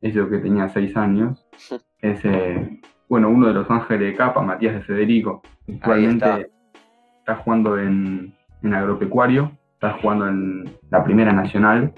es 0.00 0.14
que 0.14 0.38
tenía 0.38 0.68
seis 0.68 0.96
años. 0.96 1.46
Es, 2.02 2.20
bueno, 3.08 3.28
uno 3.28 3.46
de 3.46 3.54
los 3.54 3.70
ángeles 3.70 4.10
de 4.10 4.16
capa, 4.16 4.42
Matías 4.42 4.74
de 4.74 4.80
Federico. 4.82 5.40
Actualmente 5.72 6.50
está. 7.20 7.36
jugando 7.36 7.78
en, 7.78 8.34
en 8.60 8.74
agropecuario, 8.74 9.52
está 9.82 9.98
jugando 10.00 10.28
en 10.28 10.78
la 10.90 11.02
primera 11.02 11.32
nacional 11.32 11.92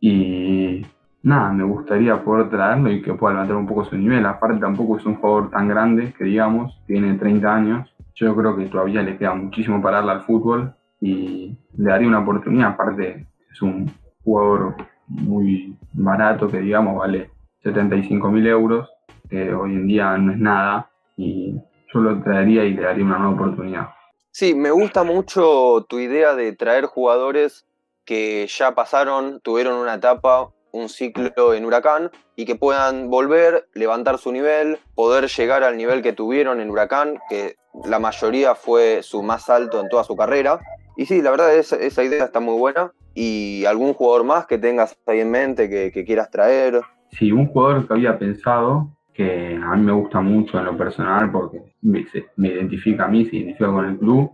y 0.00 0.84
nada, 1.22 1.52
me 1.52 1.62
gustaría 1.62 2.20
poder 2.24 2.50
traerlo 2.50 2.90
y 2.90 3.00
que 3.00 3.14
pueda 3.14 3.34
levantar 3.34 3.56
un 3.56 3.66
poco 3.66 3.84
su 3.84 3.96
nivel. 3.96 4.26
Aparte 4.26 4.58
tampoco 4.58 4.96
es 4.96 5.06
un 5.06 5.14
jugador 5.14 5.48
tan 5.50 5.68
grande 5.68 6.12
que 6.18 6.24
digamos, 6.24 6.82
tiene 6.88 7.14
30 7.14 7.54
años. 7.54 7.94
Yo 8.16 8.34
creo 8.34 8.56
que 8.56 8.66
todavía 8.66 9.02
le 9.02 9.16
queda 9.16 9.34
muchísimo 9.34 9.80
para 9.80 9.98
darle 9.98 10.12
al 10.12 10.22
fútbol 10.22 10.74
y 11.00 11.56
le 11.76 11.90
daría 11.90 12.08
una 12.08 12.18
oportunidad. 12.18 12.70
Aparte 12.70 13.28
es 13.52 13.62
un 13.62 13.88
jugador 14.24 14.74
muy 15.06 15.76
barato 15.92 16.48
que 16.48 16.58
digamos 16.58 16.96
vale 16.96 17.30
75 17.62 18.32
mil 18.32 18.48
euros, 18.48 18.90
que 19.30 19.54
hoy 19.54 19.74
en 19.74 19.86
día 19.86 20.18
no 20.18 20.32
es 20.32 20.38
nada 20.38 20.90
y 21.16 21.54
yo 21.94 22.00
lo 22.00 22.20
traería 22.20 22.64
y 22.64 22.74
le 22.74 22.82
daría 22.82 23.04
una 23.04 23.18
nueva 23.18 23.34
oportunidad. 23.34 23.97
Sí, 24.38 24.54
me 24.54 24.70
gusta 24.70 25.02
mucho 25.02 25.84
tu 25.88 25.98
idea 25.98 26.36
de 26.36 26.52
traer 26.52 26.84
jugadores 26.84 27.66
que 28.04 28.46
ya 28.46 28.72
pasaron, 28.72 29.40
tuvieron 29.40 29.74
una 29.74 29.94
etapa, 29.94 30.52
un 30.70 30.88
ciclo 30.88 31.54
en 31.54 31.64
Huracán 31.64 32.12
y 32.36 32.44
que 32.44 32.54
puedan 32.54 33.10
volver, 33.10 33.66
levantar 33.74 34.16
su 34.18 34.30
nivel, 34.30 34.78
poder 34.94 35.26
llegar 35.26 35.64
al 35.64 35.76
nivel 35.76 36.02
que 36.02 36.12
tuvieron 36.12 36.60
en 36.60 36.70
Huracán, 36.70 37.18
que 37.28 37.56
la 37.84 37.98
mayoría 37.98 38.54
fue 38.54 39.02
su 39.02 39.24
más 39.24 39.50
alto 39.50 39.80
en 39.80 39.88
toda 39.88 40.04
su 40.04 40.14
carrera. 40.14 40.60
Y 40.96 41.06
sí, 41.06 41.20
la 41.20 41.32
verdad 41.32 41.56
es, 41.56 41.72
esa 41.72 42.04
idea 42.04 42.24
está 42.24 42.38
muy 42.38 42.56
buena. 42.56 42.92
¿Y 43.14 43.64
algún 43.64 43.92
jugador 43.92 44.22
más 44.22 44.46
que 44.46 44.56
tengas 44.56 44.96
ahí 45.06 45.18
en 45.18 45.32
mente 45.32 45.68
que, 45.68 46.04
quieras 46.04 46.30
traer? 46.30 46.80
Sí, 47.10 47.32
un 47.32 47.48
jugador 47.48 47.88
que 47.88 47.92
había 47.92 48.16
pensado, 48.16 48.96
que 49.18 49.56
a 49.60 49.74
mí 49.74 49.82
me 49.82 49.90
gusta 49.90 50.20
mucho 50.20 50.60
en 50.60 50.66
lo 50.66 50.76
personal 50.76 51.32
porque 51.32 51.74
me, 51.82 52.04
identifica 52.36 53.06
a 53.06 53.08
mí, 53.08 53.24
se 53.24 53.34
identifica 53.34 53.66
con 53.72 53.84
el 53.84 53.98
club, 53.98 54.30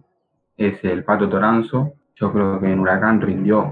es 0.58 0.84
el 0.84 1.04
Pato 1.04 1.26
Toranzo, 1.26 1.94
yo 2.16 2.30
creo 2.30 2.60
que 2.60 2.70
en 2.70 2.80
Huracán 2.80 3.22
rindió 3.22 3.64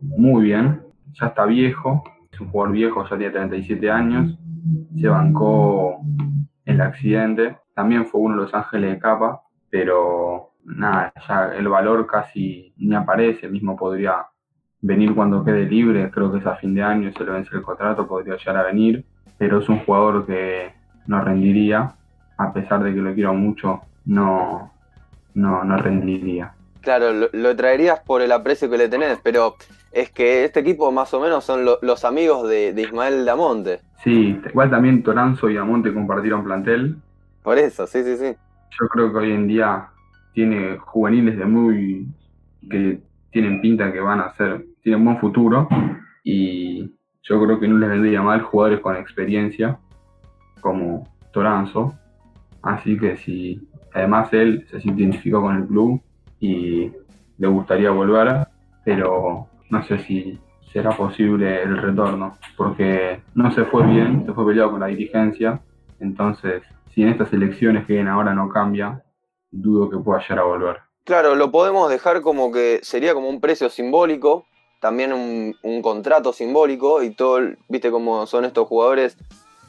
muy 0.00 0.46
bien. 0.46 0.82
Ya 1.12 1.28
está 1.28 1.46
viejo, 1.46 2.02
es 2.32 2.40
un 2.40 2.48
jugador 2.48 2.74
viejo, 2.74 3.08
ya 3.08 3.16
tiene 3.16 3.30
37 3.30 3.88
años. 3.88 4.36
Se 5.00 5.06
bancó 5.06 6.00
el 6.64 6.80
accidente. 6.80 7.58
También 7.72 8.06
fue 8.06 8.22
uno 8.22 8.34
de 8.34 8.42
los 8.42 8.54
ángeles 8.54 8.90
de 8.90 8.98
capa, 8.98 9.42
pero 9.70 10.50
nada, 10.64 11.12
ya 11.28 11.54
el 11.56 11.68
valor 11.68 12.08
casi 12.08 12.74
ni 12.76 12.96
aparece. 12.96 13.48
Mismo 13.48 13.76
podría 13.76 14.26
venir 14.80 15.14
cuando 15.14 15.44
quede 15.44 15.64
libre. 15.64 16.10
Creo 16.10 16.32
que 16.32 16.38
es 16.38 16.46
a 16.46 16.56
fin 16.56 16.74
de 16.74 16.82
año, 16.82 17.12
se 17.16 17.24
le 17.24 17.30
vence 17.30 17.54
el 17.54 17.62
contrato, 17.62 18.08
podría 18.08 18.36
llegar 18.36 18.56
a 18.56 18.64
venir. 18.64 19.06
Pero 19.38 19.60
es 19.60 19.68
un 19.68 19.80
jugador 19.80 20.26
que 20.26 20.72
no 21.06 21.22
rendiría, 21.22 21.94
a 22.38 22.52
pesar 22.52 22.82
de 22.82 22.94
que 22.94 23.00
lo 23.00 23.14
quiero 23.14 23.34
mucho, 23.34 23.82
no, 24.04 24.72
no, 25.34 25.64
no 25.64 25.76
rendiría. 25.76 26.52
Claro, 26.80 27.12
lo, 27.32 27.56
traerías 27.56 27.98
por 28.00 28.22
el 28.22 28.30
aprecio 28.30 28.70
que 28.70 28.78
le 28.78 28.88
tenés, 28.88 29.18
pero 29.22 29.56
es 29.90 30.10
que 30.10 30.44
este 30.44 30.60
equipo 30.60 30.92
más 30.92 31.12
o 31.14 31.20
menos 31.20 31.44
son 31.44 31.64
los 31.64 32.04
amigos 32.04 32.48
de, 32.48 32.72
Ismael 32.80 33.24
Damonte. 33.24 33.80
Sí, 34.04 34.40
igual 34.48 34.70
también 34.70 35.02
Toranzo 35.02 35.50
y 35.50 35.54
Damonte 35.54 35.92
compartieron 35.92 36.44
plantel. 36.44 36.96
Por 37.42 37.58
eso, 37.58 37.88
sí, 37.88 38.04
sí, 38.04 38.16
sí. 38.16 38.36
Yo 38.78 38.88
creo 38.88 39.10
que 39.10 39.18
hoy 39.18 39.32
en 39.32 39.48
día 39.48 39.88
tiene 40.32 40.76
juveniles 40.78 41.36
de 41.36 41.44
muy. 41.44 42.06
que 42.70 43.00
tienen 43.32 43.60
pinta 43.60 43.92
que 43.92 44.00
van 44.00 44.20
a 44.20 44.32
ser. 44.34 44.64
tienen 44.82 45.04
buen 45.04 45.18
futuro 45.18 45.68
y 46.22 46.88
yo 47.28 47.42
creo 47.42 47.58
que 47.58 47.68
no 47.68 47.78
les 47.78 47.90
vendría 47.90 48.22
mal 48.22 48.42
jugadores 48.42 48.80
con 48.80 48.96
experiencia 48.96 49.78
como 50.60 51.08
Toranzo. 51.32 51.94
Así 52.62 52.98
que 52.98 53.16
si 53.16 53.68
además 53.92 54.32
él 54.32 54.66
se 54.70 54.78
identificó 54.78 55.40
con 55.40 55.56
el 55.56 55.66
club, 55.66 56.00
y 56.40 56.92
le 57.38 57.46
gustaría 57.46 57.90
volver, 57.90 58.46
pero 58.84 59.48
no 59.70 59.82
sé 59.84 59.98
si 59.98 60.38
será 60.72 60.90
posible 60.90 61.62
el 61.62 61.78
retorno, 61.78 62.36
porque 62.56 63.22
no 63.34 63.50
se 63.52 63.64
fue 63.64 63.86
bien, 63.86 64.24
se 64.26 64.32
fue 64.32 64.46
peleado 64.46 64.72
con 64.72 64.80
la 64.80 64.86
dirigencia, 64.86 65.60
entonces 66.00 66.62
si 66.92 67.02
en 67.02 67.08
estas 67.08 67.32
elecciones 67.32 67.86
que 67.86 67.94
vienen 67.94 68.12
ahora 68.12 68.34
no 68.34 68.48
cambia, 68.48 69.02
dudo 69.50 69.88
que 69.88 69.98
pueda 69.98 70.20
llegar 70.20 70.40
a 70.40 70.44
volver. 70.44 70.76
Claro, 71.04 71.34
lo 71.34 71.50
podemos 71.50 71.88
dejar 71.88 72.20
como 72.20 72.50
que 72.50 72.80
sería 72.82 73.14
como 73.14 73.28
un 73.28 73.40
precio 73.40 73.70
simbólico, 73.70 74.46
también 74.86 75.12
un, 75.12 75.82
contrato 75.82 76.32
simbólico 76.32 77.02
y 77.02 77.10
todo, 77.10 77.40
viste 77.68 77.90
cómo 77.90 78.24
son 78.28 78.44
estos 78.44 78.68
jugadores, 78.68 79.16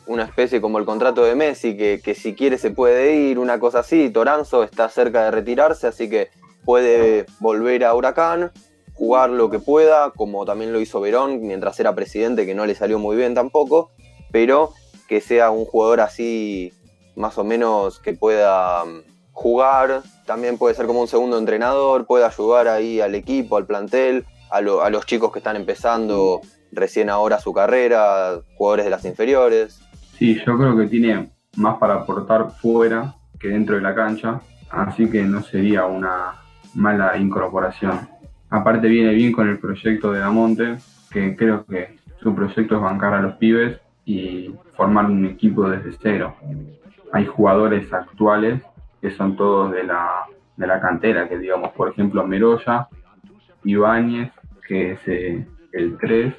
una 0.06 0.26
especie 0.26 0.62
como 0.62 0.78
el 0.78 0.86
contrato 0.86 1.24
de 1.24 1.34
Messi, 1.34 1.76
que, 1.76 2.00
que 2.04 2.14
si 2.14 2.36
quiere 2.36 2.60
se 2.60 2.70
puede 2.70 3.16
ir, 3.16 3.40
una 3.40 3.60
cosa 3.60 3.80
así, 3.80 4.12
Toranzo 4.12 4.62
está 4.62 4.90
cerca 4.90 5.24
de 5.24 5.32
retirarse, 5.32 5.88
así 5.88 6.08
que 6.08 6.30
puede 6.66 7.26
volver 7.40 7.84
a 7.84 7.96
Huracán, 7.96 8.52
jugar 8.94 9.32
lo 9.32 9.50
que 9.50 9.58
pueda, 9.58 10.12
como 10.12 10.46
también 10.46 10.72
lo 10.72 10.80
hizo 10.80 11.02
Verón 11.02 11.42
mientras 11.42 11.80
era 11.80 11.96
presidente, 11.96 12.46
que 12.46 12.54
no 12.54 12.68
le 12.68 12.76
salió 12.76 13.00
muy 13.00 13.18
bien 13.18 13.34
tampoco, 13.34 13.90
pero 14.32 14.74
que 15.10 15.20
sea 15.20 15.50
un 15.50 15.66
jugador 15.66 16.02
así 16.02 16.74
más 17.16 17.40
o 17.40 17.44
menos 17.44 17.98
que 17.98 18.14
pueda 18.14 18.86
mm, 18.86 19.02
jugar, 19.32 20.04
también 20.28 20.60
puede 20.60 20.76
ser 20.76 20.86
como 20.86 21.02
un 21.02 21.08
segundo 21.08 21.40
entrenador, 21.40 22.06
puede 22.06 22.24
ayudar 22.24 22.68
ahí 22.68 23.02
al 23.02 23.16
equipo, 23.16 23.58
al 23.58 23.66
plantel, 23.66 24.28
a, 24.52 24.62
los 24.62 25.06
chicos 25.06 25.32
que 25.32 25.40
están 25.40 25.56
empezando 25.56 26.42
recién 26.72 27.10
ahora 27.10 27.40
su 27.40 27.54
carrera, 27.54 28.40
jugadores 28.56 28.86
de 28.86 28.92
las 28.92 29.06
inferiores. 29.06 29.82
Sí, 30.18 30.42
yo 30.46 30.58
creo 30.58 30.76
que 30.78 30.88
tiene 30.88 31.30
más 31.56 31.78
para 31.78 31.96
aportar 31.96 32.52
fuera 32.52 33.16
que 33.40 33.50
dentro 33.50 33.76
de 33.76 33.82
la 33.82 33.96
cancha, 33.96 34.42
así 34.70 35.10
que 35.10 35.24
no 35.24 35.42
sería 35.44 35.86
una, 35.86 36.36
mala 36.78 37.18
incorporación. 37.18 38.08
Aparte 38.50 38.88
viene 38.88 39.14
bien 39.14 39.32
con 39.32 39.50
el 39.50 39.60
proyecto 39.60 40.12
de 40.12 40.20
Damonte, 40.20 40.78
que 41.12 41.36
creo 41.36 41.66
que 41.66 41.98
su 42.22 42.34
proyecto 42.34 42.76
es 42.76 42.82
bancar 42.82 43.14
a 43.14 43.22
los 43.22 43.36
pibes 43.36 43.80
y 44.06 44.54
formar 44.76 45.06
un 45.06 45.26
equipo 45.26 45.70
desde 45.70 45.98
cero. 46.02 46.36
Hay 47.12 47.26
jugadores 47.26 47.92
actuales 47.92 48.62
que 49.02 49.12
son 49.12 49.36
todos 49.36 49.72
de 49.72 49.84
la, 49.84 50.26
de 50.56 50.68
la 50.68 50.80
cantera, 50.80 51.28
que 51.28 51.38
digamos, 51.38 51.72
por 51.72 51.90
ejemplo, 51.90 52.26
Meroya, 52.26 52.88
Ibáñez, 53.70 54.32
que 54.68 54.94
es 54.94 55.00
eh, 55.08 55.48
el 55.74 55.98
3, 55.98 56.34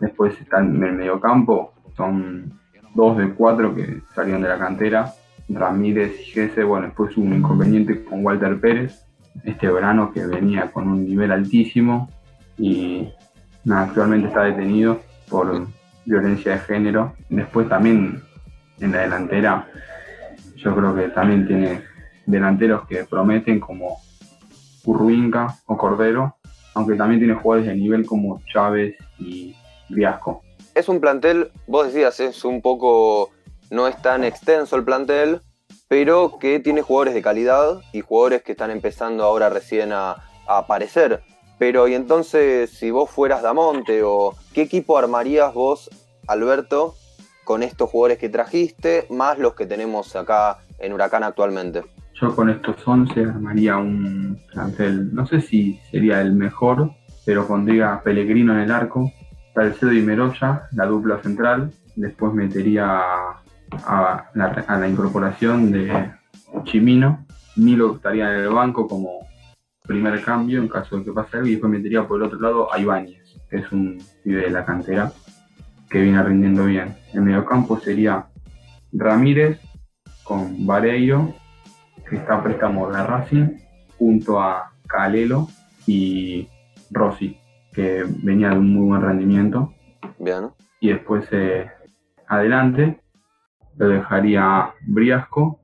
después 0.00 0.40
están 0.40 0.76
en 0.76 0.84
el 0.84 0.92
mediocampo, 0.92 1.74
son 1.96 2.58
dos 2.94 3.16
de 3.18 3.30
cuatro 3.34 3.74
que 3.74 4.02
salieron 4.14 4.42
de 4.42 4.48
la 4.48 4.58
cantera, 4.58 5.12
Ramírez 5.48 6.20
y 6.20 6.24
Gese, 6.24 6.64
bueno, 6.64 6.86
después 6.86 7.16
un 7.16 7.34
inconveniente 7.34 8.04
con 8.04 8.24
Walter 8.24 8.58
Pérez, 8.60 9.06
este 9.44 9.70
verano 9.70 10.12
que 10.12 10.26
venía 10.26 10.72
con 10.72 10.88
un 10.88 11.04
nivel 11.04 11.30
altísimo 11.30 12.10
y 12.58 13.08
actualmente 13.70 14.28
está 14.28 14.44
detenido 14.44 15.00
por 15.28 15.66
violencia 16.04 16.52
de 16.52 16.58
género. 16.60 17.14
Después 17.28 17.68
también 17.68 18.22
en 18.80 18.92
la 18.92 19.00
delantera 19.00 19.68
yo 20.56 20.74
creo 20.74 20.94
que 20.94 21.08
también 21.08 21.46
tiene 21.46 21.82
delanteros 22.24 22.86
que 22.88 23.04
prometen 23.04 23.60
como 23.60 23.98
Urruinca 24.84 25.54
o 25.66 25.76
Cordero, 25.76 26.35
aunque 26.76 26.94
también 26.94 27.20
tiene 27.20 27.34
jugadores 27.34 27.66
de 27.66 27.74
nivel 27.74 28.04
como 28.04 28.38
Chávez 28.52 28.96
y 29.18 29.56
Riasco. 29.88 30.42
Es 30.74 30.90
un 30.90 31.00
plantel, 31.00 31.50
vos 31.66 31.86
decías, 31.86 32.20
es 32.20 32.44
un 32.44 32.60
poco, 32.60 33.30
no 33.70 33.88
es 33.88 34.00
tan 34.02 34.24
extenso 34.24 34.76
el 34.76 34.84
plantel, 34.84 35.40
pero 35.88 36.38
que 36.38 36.60
tiene 36.60 36.82
jugadores 36.82 37.14
de 37.14 37.22
calidad 37.22 37.80
y 37.94 38.02
jugadores 38.02 38.42
que 38.42 38.52
están 38.52 38.70
empezando 38.70 39.24
ahora 39.24 39.48
recién 39.48 39.90
a, 39.92 40.16
aparecer. 40.46 41.22
Pero 41.58 41.88
y 41.88 41.94
entonces, 41.94 42.70
si 42.70 42.90
vos 42.90 43.10
fueras 43.10 43.40
Damonte 43.40 44.02
o 44.04 44.34
qué 44.52 44.60
equipo 44.60 44.98
armarías 44.98 45.54
vos, 45.54 45.88
Alberto, 46.28 46.94
con 47.44 47.62
estos 47.62 47.90
jugadores 47.90 48.18
que 48.18 48.28
trajiste, 48.28 49.06
más 49.08 49.38
los 49.38 49.54
que 49.54 49.64
tenemos 49.64 50.14
acá 50.14 50.58
en 50.78 50.92
Huracán 50.92 51.24
actualmente? 51.24 51.84
Yo 52.20 52.34
con 52.34 52.48
estos 52.48 52.76
11 52.86 53.24
armaría 53.24 53.76
un 53.76 54.40
plantel, 54.50 55.14
no 55.14 55.26
sé 55.26 55.42
si 55.42 55.78
sería 55.90 56.22
el 56.22 56.32
mejor, 56.32 56.92
pero 57.26 57.46
pondría 57.46 58.00
Pellegrino 58.02 58.54
en 58.54 58.60
el 58.60 58.72
arco, 58.72 59.12
Salcedo 59.54 59.92
y 59.92 60.00
Meroya, 60.00 60.62
la 60.72 60.86
dupla 60.86 61.20
central, 61.22 61.72
después 61.94 62.32
metería 62.32 63.02
a 63.84 64.30
la, 64.34 64.88
incorporación 64.88 65.70
de 65.70 66.10
Chimino. 66.64 67.26
Milo 67.56 67.96
estaría 67.96 68.32
en 68.34 68.40
el 68.40 68.48
banco 68.48 68.88
como 68.88 69.26
primer 69.82 70.22
cambio 70.22 70.60
en 70.60 70.68
caso 70.68 70.98
de 70.98 71.04
que 71.04 71.12
pase 71.12 71.36
algo 71.36 71.48
y 71.48 71.52
después 71.52 71.70
metería 71.70 72.06
por 72.06 72.20
el 72.20 72.26
otro 72.28 72.40
lado 72.40 72.72
a 72.72 72.78
Ibáñez, 72.78 73.36
que 73.50 73.58
es 73.58 73.72
un 73.72 73.98
pibe 74.24 74.42
de 74.42 74.50
la 74.50 74.64
cantera 74.64 75.12
que 75.90 76.00
viene 76.00 76.22
rindiendo 76.22 76.64
bien. 76.64 76.96
El 77.12 77.22
mediocampo 77.22 77.78
sería 77.78 78.26
Ramírez 78.92 79.60
con 80.24 80.66
Vareiro, 80.66 81.34
que 82.08 82.16
está 82.16 82.36
a 82.36 82.42
préstamo 82.42 82.90
de 82.90 83.02
Racing, 83.02 83.48
junto 83.98 84.40
a 84.40 84.72
Calelo 84.86 85.48
y 85.86 86.48
Rossi, 86.90 87.38
que 87.72 88.04
venía 88.22 88.50
de 88.50 88.58
un 88.58 88.72
muy 88.72 88.88
buen 88.88 89.02
rendimiento. 89.02 89.72
Bien. 90.18 90.50
Y 90.80 90.88
después 90.88 91.28
adelante 92.28 93.00
lo 93.76 93.88
dejaría 93.88 94.70
Briasco 94.86 95.60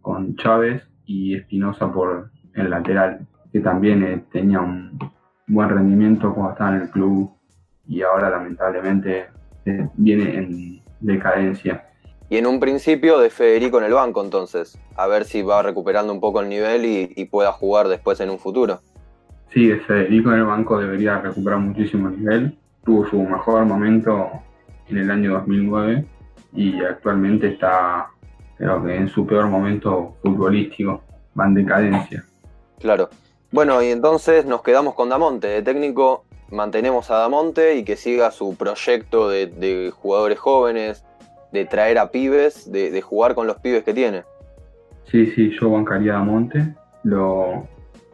con 0.00 0.36
Chávez 0.36 0.88
y 1.04 1.34
Espinosa 1.36 1.92
por 1.92 2.30
el 2.54 2.70
lateral, 2.70 3.26
que 3.52 3.60
también 3.60 4.26
tenía 4.30 4.60
un 4.60 4.98
buen 5.46 5.68
rendimiento 5.68 6.34
cuando 6.34 6.52
estaba 6.52 6.76
en 6.76 6.82
el 6.82 6.90
club 6.90 7.32
y 7.86 8.02
ahora 8.02 8.30
lamentablemente 8.30 9.26
viene 9.96 10.36
en 10.36 10.82
decadencia. 11.00 11.88
Y 12.32 12.38
en 12.38 12.46
un 12.46 12.60
principio 12.60 13.18
de 13.18 13.28
Federico 13.28 13.76
en 13.76 13.84
el 13.84 13.92
banco, 13.92 14.24
entonces, 14.24 14.78
a 14.96 15.06
ver 15.06 15.26
si 15.26 15.42
va 15.42 15.60
recuperando 15.60 16.14
un 16.14 16.18
poco 16.18 16.40
el 16.40 16.48
nivel 16.48 16.86
y, 17.14 17.24
pueda 17.26 17.52
jugar 17.52 17.88
después 17.88 18.20
en 18.20 18.30
un 18.30 18.38
futuro. 18.38 18.80
Sí, 19.52 19.70
Federico 19.86 20.30
en 20.30 20.38
el 20.38 20.46
banco 20.46 20.80
debería 20.80 21.20
recuperar 21.20 21.58
muchísimo 21.58 22.08
el 22.08 22.18
nivel. 22.18 22.58
Tuvo 22.86 23.06
su 23.10 23.22
mejor 23.22 23.66
momento 23.66 24.30
en 24.88 24.96
el 24.96 25.10
año 25.10 25.32
2009 25.34 26.06
y 26.54 26.82
actualmente 26.82 27.48
está, 27.48 28.08
creo 28.56 28.82
que 28.82 28.96
en 28.96 29.10
su 29.10 29.26
peor 29.26 29.48
momento 29.48 30.16
futbolístico, 30.22 31.02
va 31.38 31.44
en 31.48 31.52
decadencia. 31.52 32.24
Claro. 32.78 33.10
Bueno, 33.50 33.82
y 33.82 33.88
entonces 33.88 34.46
nos 34.46 34.62
quedamos 34.62 34.94
con 34.94 35.10
Damonte. 35.10 35.48
De 35.48 35.60
técnico 35.60 36.24
mantenemos 36.50 37.10
a 37.10 37.16
Damonte 37.16 37.76
y 37.76 37.84
que 37.84 37.96
siga 37.96 38.30
su 38.30 38.56
proyecto 38.56 39.28
de 39.28 39.92
jugadores 39.94 40.38
jóvenes, 40.38 41.04
de 41.52 41.64
traer 41.66 41.98
a 41.98 42.10
pibes, 42.10 42.70
de, 42.70 43.00
jugar 43.02 43.34
con 43.34 43.46
los 43.46 43.58
pibes 43.58 43.84
que 43.84 43.92
tiene. 43.92 44.24
Sí, 45.10 45.26
sí, 45.26 45.50
yo 45.60 45.70
bancaría 45.70 46.16
a 46.16 46.22
Monte. 46.22 46.74
Lo, 47.04 47.66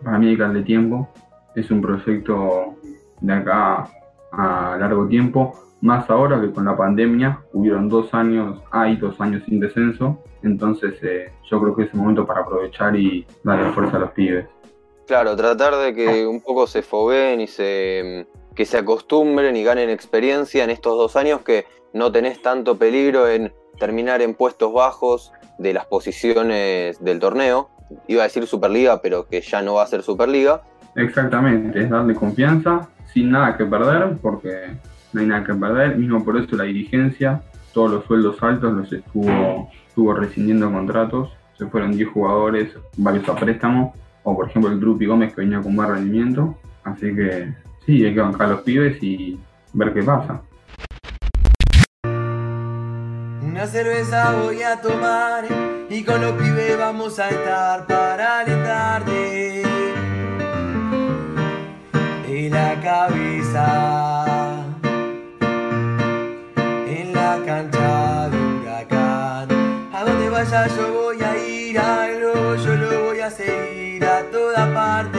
para 0.02 0.18
mí 0.18 0.28
hay 0.28 0.36
de 0.36 0.62
tiempo. 0.62 1.08
Es 1.54 1.70
un 1.70 1.80
proyecto 1.80 2.74
de 3.20 3.32
acá 3.32 3.88
a 4.32 4.76
largo 4.78 5.06
tiempo. 5.06 5.52
Más 5.80 6.10
ahora 6.10 6.40
que 6.40 6.50
con 6.50 6.64
la 6.64 6.76
pandemia 6.76 7.40
hubieron 7.52 7.88
dos 7.88 8.12
años, 8.12 8.60
hay 8.72 8.96
dos 8.96 9.20
años 9.20 9.42
sin 9.46 9.60
descenso. 9.60 10.18
Entonces 10.42 10.94
eh, 11.02 11.30
yo 11.48 11.60
creo 11.60 11.76
que 11.76 11.84
es 11.84 11.94
el 11.94 12.00
momento 12.00 12.26
para 12.26 12.40
aprovechar 12.40 12.96
y 12.96 13.24
darle 13.44 13.70
fuerza 13.72 13.96
a 13.96 14.00
los 14.00 14.10
pibes. 14.10 14.46
Claro, 15.06 15.36
tratar 15.36 15.74
de 15.76 15.94
que 15.94 16.26
un 16.26 16.40
poco 16.40 16.66
se 16.66 16.82
foguen 16.82 17.40
y 17.40 17.46
se, 17.46 18.26
que 18.58 18.66
se 18.66 18.76
acostumbren 18.76 19.54
y 19.54 19.62
ganen 19.62 19.88
experiencia 19.88 20.64
en 20.64 20.70
estos 20.70 20.98
dos 20.98 21.14
años 21.14 21.42
que 21.42 21.66
no 21.92 22.10
tenés 22.10 22.42
tanto 22.42 22.76
peligro 22.76 23.28
en 23.28 23.52
terminar 23.78 24.20
en 24.20 24.34
puestos 24.34 24.72
bajos 24.72 25.30
de 25.58 25.72
las 25.72 25.86
posiciones 25.86 26.98
del 26.98 27.20
torneo. 27.20 27.70
Iba 28.08 28.22
a 28.22 28.24
decir 28.24 28.44
Superliga, 28.48 29.00
pero 29.00 29.28
que 29.28 29.42
ya 29.42 29.62
no 29.62 29.74
va 29.74 29.84
a 29.84 29.86
ser 29.86 30.02
Superliga. 30.02 30.62
Exactamente, 30.96 31.84
es 31.84 31.88
darle 31.88 32.16
confianza 32.16 32.88
sin 33.14 33.30
nada 33.30 33.56
que 33.56 33.64
perder, 33.64 34.16
porque 34.20 34.76
no 35.12 35.20
hay 35.20 35.26
nada 35.28 35.44
que 35.44 35.54
perder. 35.54 35.96
Mismo 35.96 36.24
por 36.24 36.36
eso 36.36 36.56
la 36.56 36.64
dirigencia, 36.64 37.40
todos 37.72 37.92
los 37.92 38.06
sueldos 38.06 38.42
altos 38.42 38.72
los 38.72 38.92
estuvo, 38.92 39.70
estuvo 39.86 40.14
rescindiendo 40.14 40.68
contratos. 40.72 41.30
Se 41.56 41.64
fueron 41.66 41.92
10 41.92 42.08
jugadores, 42.08 42.72
varios 42.96 43.28
a 43.28 43.36
préstamo, 43.36 43.94
o 44.24 44.34
por 44.34 44.48
ejemplo 44.48 44.72
el 44.72 44.80
Drupi 44.80 45.06
Gómez 45.06 45.32
que 45.32 45.42
venía 45.42 45.60
con 45.60 45.76
más 45.76 45.90
rendimiento. 45.90 46.58
Así 46.82 47.14
que 47.14 47.54
sí, 47.88 48.04
hay 48.04 48.12
que 48.12 48.20
bancar 48.20 48.48
a 48.48 48.50
los 48.50 48.60
pibes 48.60 49.02
y 49.02 49.40
ver 49.72 49.94
qué 49.94 50.02
pasa. 50.02 50.42
Una 53.42 53.66
cerveza 53.66 54.32
voy 54.42 54.62
a 54.62 54.78
tomar 54.82 55.46
y 55.88 56.04
con 56.04 56.20
los 56.20 56.32
pibes 56.32 56.78
vamos 56.78 57.18
a 57.18 57.30
estar 57.30 57.86
para 57.86 58.40
alentarte 58.40 59.62
de 62.26 62.50
la 62.50 62.78
cabeza 62.82 64.66
en 66.86 67.14
la 67.14 67.40
cancha 67.46 68.28
de 68.28 68.36
huracán. 68.36 69.48
A 69.94 70.04
donde 70.04 70.28
vaya 70.28 70.66
yo 70.66 70.92
voy 70.92 71.22
a 71.22 71.36
ir, 71.38 71.78
algo 71.78 72.54
yo 72.56 72.74
lo 72.74 73.04
voy 73.06 73.20
a 73.20 73.30
seguir 73.30 74.04
a 74.04 74.22
toda 74.30 74.74
parte. 74.74 75.17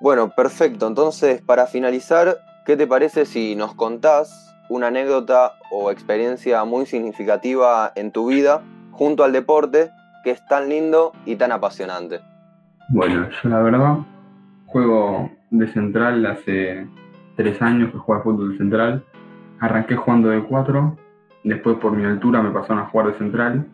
Bueno, 0.00 0.30
perfecto. 0.30 0.86
Entonces, 0.86 1.42
para 1.42 1.66
finalizar, 1.66 2.38
¿Qué 2.68 2.76
te 2.76 2.86
parece 2.86 3.24
si 3.24 3.56
nos 3.56 3.74
contás 3.74 4.54
una 4.68 4.88
anécdota 4.88 5.54
o 5.70 5.90
experiencia 5.90 6.62
muy 6.66 6.84
significativa 6.84 7.90
en 7.94 8.12
tu 8.12 8.28
vida 8.28 8.60
junto 8.90 9.24
al 9.24 9.32
deporte 9.32 9.88
que 10.22 10.32
es 10.32 10.46
tan 10.48 10.68
lindo 10.68 11.12
y 11.24 11.36
tan 11.36 11.50
apasionante? 11.50 12.20
Bueno, 12.90 13.26
yo 13.30 13.48
la 13.48 13.62
verdad 13.62 13.98
juego 14.66 15.30
de 15.48 15.66
central 15.68 16.26
hace 16.26 16.86
tres 17.36 17.62
años 17.62 17.90
que 17.90 17.96
juego 17.96 18.22
fútbol 18.22 18.58
central. 18.58 19.02
Arranqué 19.60 19.96
jugando 19.96 20.28
de 20.28 20.42
cuatro, 20.42 20.98
después 21.44 21.78
por 21.78 21.92
mi 21.92 22.04
altura 22.04 22.42
me 22.42 22.50
pasaron 22.50 22.80
a 22.80 22.88
jugar 22.90 23.06
de 23.06 23.14
central. 23.14 23.66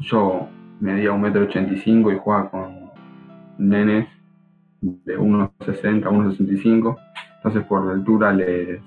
Yo 0.00 0.48
medía 0.80 1.12
1,85m 1.12 2.16
y 2.16 2.18
jugaba 2.18 2.50
con 2.50 2.90
nenes 3.58 4.08
de 4.80 5.18
1,60, 5.18 6.02
1,65 6.04 6.96
entonces 7.40 7.64
por 7.64 7.90
altura 7.90 8.32
les, 8.32 8.80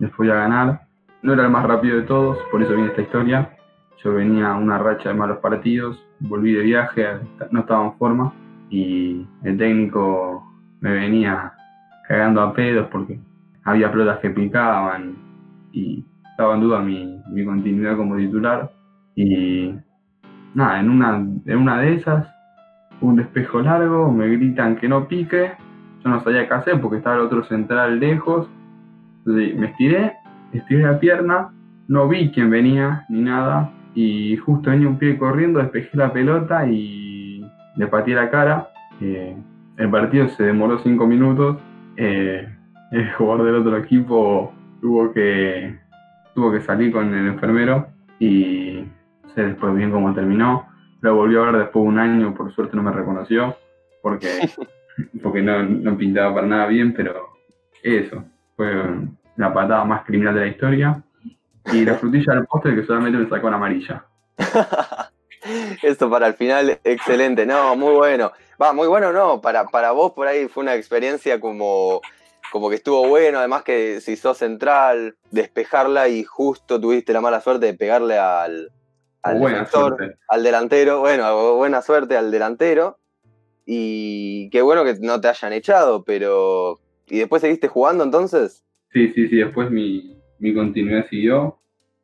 les 0.00 0.12
fui 0.12 0.28
a 0.28 0.34
ganar. 0.34 0.82
No 1.22 1.34
era 1.34 1.44
el 1.44 1.50
más 1.50 1.64
rápido 1.64 1.98
de 1.98 2.02
todos, 2.02 2.36
por 2.50 2.60
eso 2.60 2.74
viene 2.74 2.88
esta 2.88 3.02
historia. 3.02 3.56
Yo 4.02 4.14
venía 4.14 4.54
una 4.54 4.78
racha 4.78 5.10
de 5.10 5.14
malos 5.14 5.38
partidos, 5.38 6.04
volví 6.18 6.52
de 6.52 6.62
viaje, 6.62 7.06
no 7.52 7.60
estaba 7.60 7.84
en 7.84 7.92
forma 7.94 8.32
y 8.70 9.24
el 9.44 9.56
técnico 9.56 10.44
me 10.80 10.92
venía 10.92 11.52
cagando 12.08 12.40
a 12.40 12.52
pedos 12.52 12.88
porque 12.90 13.20
había 13.62 13.92
pelotas 13.92 14.18
que 14.18 14.30
picaban 14.30 15.14
y 15.70 16.04
estaba 16.28 16.54
en 16.54 16.60
duda 16.60 16.80
mi, 16.80 17.22
mi 17.30 17.44
continuidad 17.44 17.96
como 17.96 18.16
titular. 18.16 18.72
Y 19.14 19.72
nada, 20.54 20.80
en 20.80 20.90
una, 20.90 21.16
en 21.18 21.56
una 21.56 21.80
de 21.80 21.94
esas, 21.94 22.26
un 23.02 23.16
despejo 23.16 23.60
largo, 23.60 24.10
me 24.10 24.28
gritan 24.28 24.76
que 24.76 24.88
no 24.88 25.06
pique 25.06 25.52
yo 26.02 26.10
no 26.10 26.22
sabía 26.22 26.48
qué 26.48 26.54
hacer 26.54 26.80
porque 26.80 26.98
estaba 26.98 27.16
el 27.16 27.22
otro 27.22 27.44
central 27.44 28.00
lejos. 28.00 28.48
me 29.24 29.66
estiré, 29.66 30.14
estiré 30.52 30.82
la 30.82 30.98
pierna, 30.98 31.52
no 31.88 32.08
vi 32.08 32.30
quién 32.30 32.50
venía 32.50 33.04
ni 33.08 33.20
nada. 33.20 33.72
Y 33.94 34.36
justo 34.38 34.70
venía 34.70 34.88
un 34.88 34.98
pie 34.98 35.18
corriendo, 35.18 35.60
despejé 35.60 35.96
la 35.96 36.12
pelota 36.12 36.66
y 36.66 37.44
le 37.76 37.86
pateé 37.86 38.14
la 38.14 38.30
cara. 38.30 38.68
Eh, 39.00 39.36
el 39.76 39.90
partido 39.90 40.28
se 40.28 40.44
demoró 40.44 40.78
cinco 40.78 41.06
minutos. 41.06 41.58
Eh, 41.96 42.48
el 42.90 43.12
jugador 43.12 43.46
del 43.46 43.54
otro 43.56 43.76
equipo 43.76 44.52
tuvo 44.80 45.12
que, 45.12 45.78
tuvo 46.34 46.50
que 46.50 46.60
salir 46.62 46.90
con 46.90 47.14
el 47.14 47.28
enfermero 47.28 47.88
y 48.18 48.84
sé 49.34 49.42
después 49.42 49.74
bien 49.74 49.90
cómo 49.90 50.12
terminó. 50.14 50.66
Lo 51.02 51.16
volvió 51.16 51.42
a 51.42 51.50
ver 51.50 51.60
después 51.62 51.82
de 51.82 51.88
un 51.88 51.98
año, 51.98 52.34
por 52.34 52.54
suerte 52.54 52.76
no 52.76 52.82
me 52.82 52.92
reconoció, 52.92 53.56
porque 54.00 54.48
porque 55.22 55.42
no, 55.42 55.96
pintaba 55.96 56.34
para 56.34 56.46
nada 56.46 56.66
bien, 56.66 56.94
pero 56.94 57.30
eso, 57.82 58.24
fue 58.56 58.72
la 59.36 59.52
patada 59.52 59.84
más 59.84 60.04
criminal 60.04 60.34
de 60.34 60.40
la 60.40 60.46
historia. 60.46 61.02
Y 61.72 61.84
la 61.84 61.94
frutilla 61.94 62.34
del 62.34 62.46
postre 62.46 62.74
que 62.74 62.84
solamente 62.84 63.18
me 63.18 63.28
sacó 63.28 63.46
una 63.46 63.56
amarilla. 63.56 64.04
Esto 65.82 66.10
para 66.10 66.28
el 66.28 66.34
final, 66.34 66.80
excelente, 66.84 67.46
no, 67.46 67.76
muy 67.76 67.94
bueno. 67.94 68.32
Va, 68.60 68.72
muy 68.72 68.86
bueno 68.86 69.12
no, 69.12 69.40
para, 69.40 69.66
para 69.66 69.90
vos 69.90 70.12
por 70.12 70.28
ahí 70.28 70.46
fue 70.46 70.62
una 70.62 70.74
experiencia 70.74 71.40
como, 71.40 72.00
como 72.52 72.68
que 72.68 72.76
estuvo 72.76 73.08
bueno, 73.08 73.38
además 73.38 73.64
que 73.64 74.00
si 74.00 74.16
sos 74.16 74.38
central, 74.38 75.16
despejarla 75.30 76.08
y 76.08 76.22
justo 76.22 76.80
tuviste 76.80 77.12
la 77.12 77.20
mala 77.20 77.40
suerte 77.40 77.66
de 77.66 77.74
pegarle 77.74 78.18
al, 78.18 78.70
al, 79.22 79.66
al 80.28 80.42
delantero, 80.42 81.00
bueno, 81.00 81.56
buena 81.56 81.82
suerte 81.82 82.16
al 82.16 82.30
delantero. 82.30 82.98
Y 83.64 84.50
qué 84.50 84.62
bueno 84.62 84.84
que 84.84 84.94
no 85.00 85.20
te 85.20 85.28
hayan 85.28 85.52
echado, 85.52 86.04
pero. 86.04 86.80
¿Y 87.06 87.18
después 87.18 87.42
seguiste 87.42 87.68
jugando 87.68 88.04
entonces? 88.04 88.64
Sí, 88.92 89.08
sí, 89.08 89.28
sí, 89.28 89.36
después 89.36 89.70
mi, 89.70 90.20
mi 90.38 90.54
continuidad 90.54 91.06
siguió. 91.08 91.58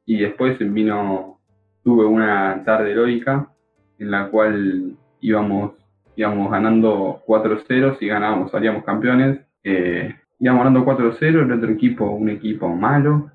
Y 0.04 0.20
después 0.20 0.57
vino. 0.59 1.40
Tuve 1.83 2.04
una 2.04 2.62
tarde 2.64 2.90
heroica 2.90 3.50
en 3.98 4.11
la 4.11 4.28
cual 4.28 4.96
íbamos, 5.20 5.72
íbamos 6.16 6.50
ganando 6.50 7.22
4-0 7.26 7.96
y 8.00 8.09
ganábamos, 8.09 8.50
salíamos 8.50 8.85
campeones. 8.85 9.40
Eh, 9.64 10.14
íbamos 10.38 10.64
ganando 10.64 10.85
4-0, 10.85 11.20
el 11.22 11.52
otro 11.52 11.70
equipo, 11.70 12.11
un 12.11 12.28
equipo 12.28 12.68
malo, 12.68 13.31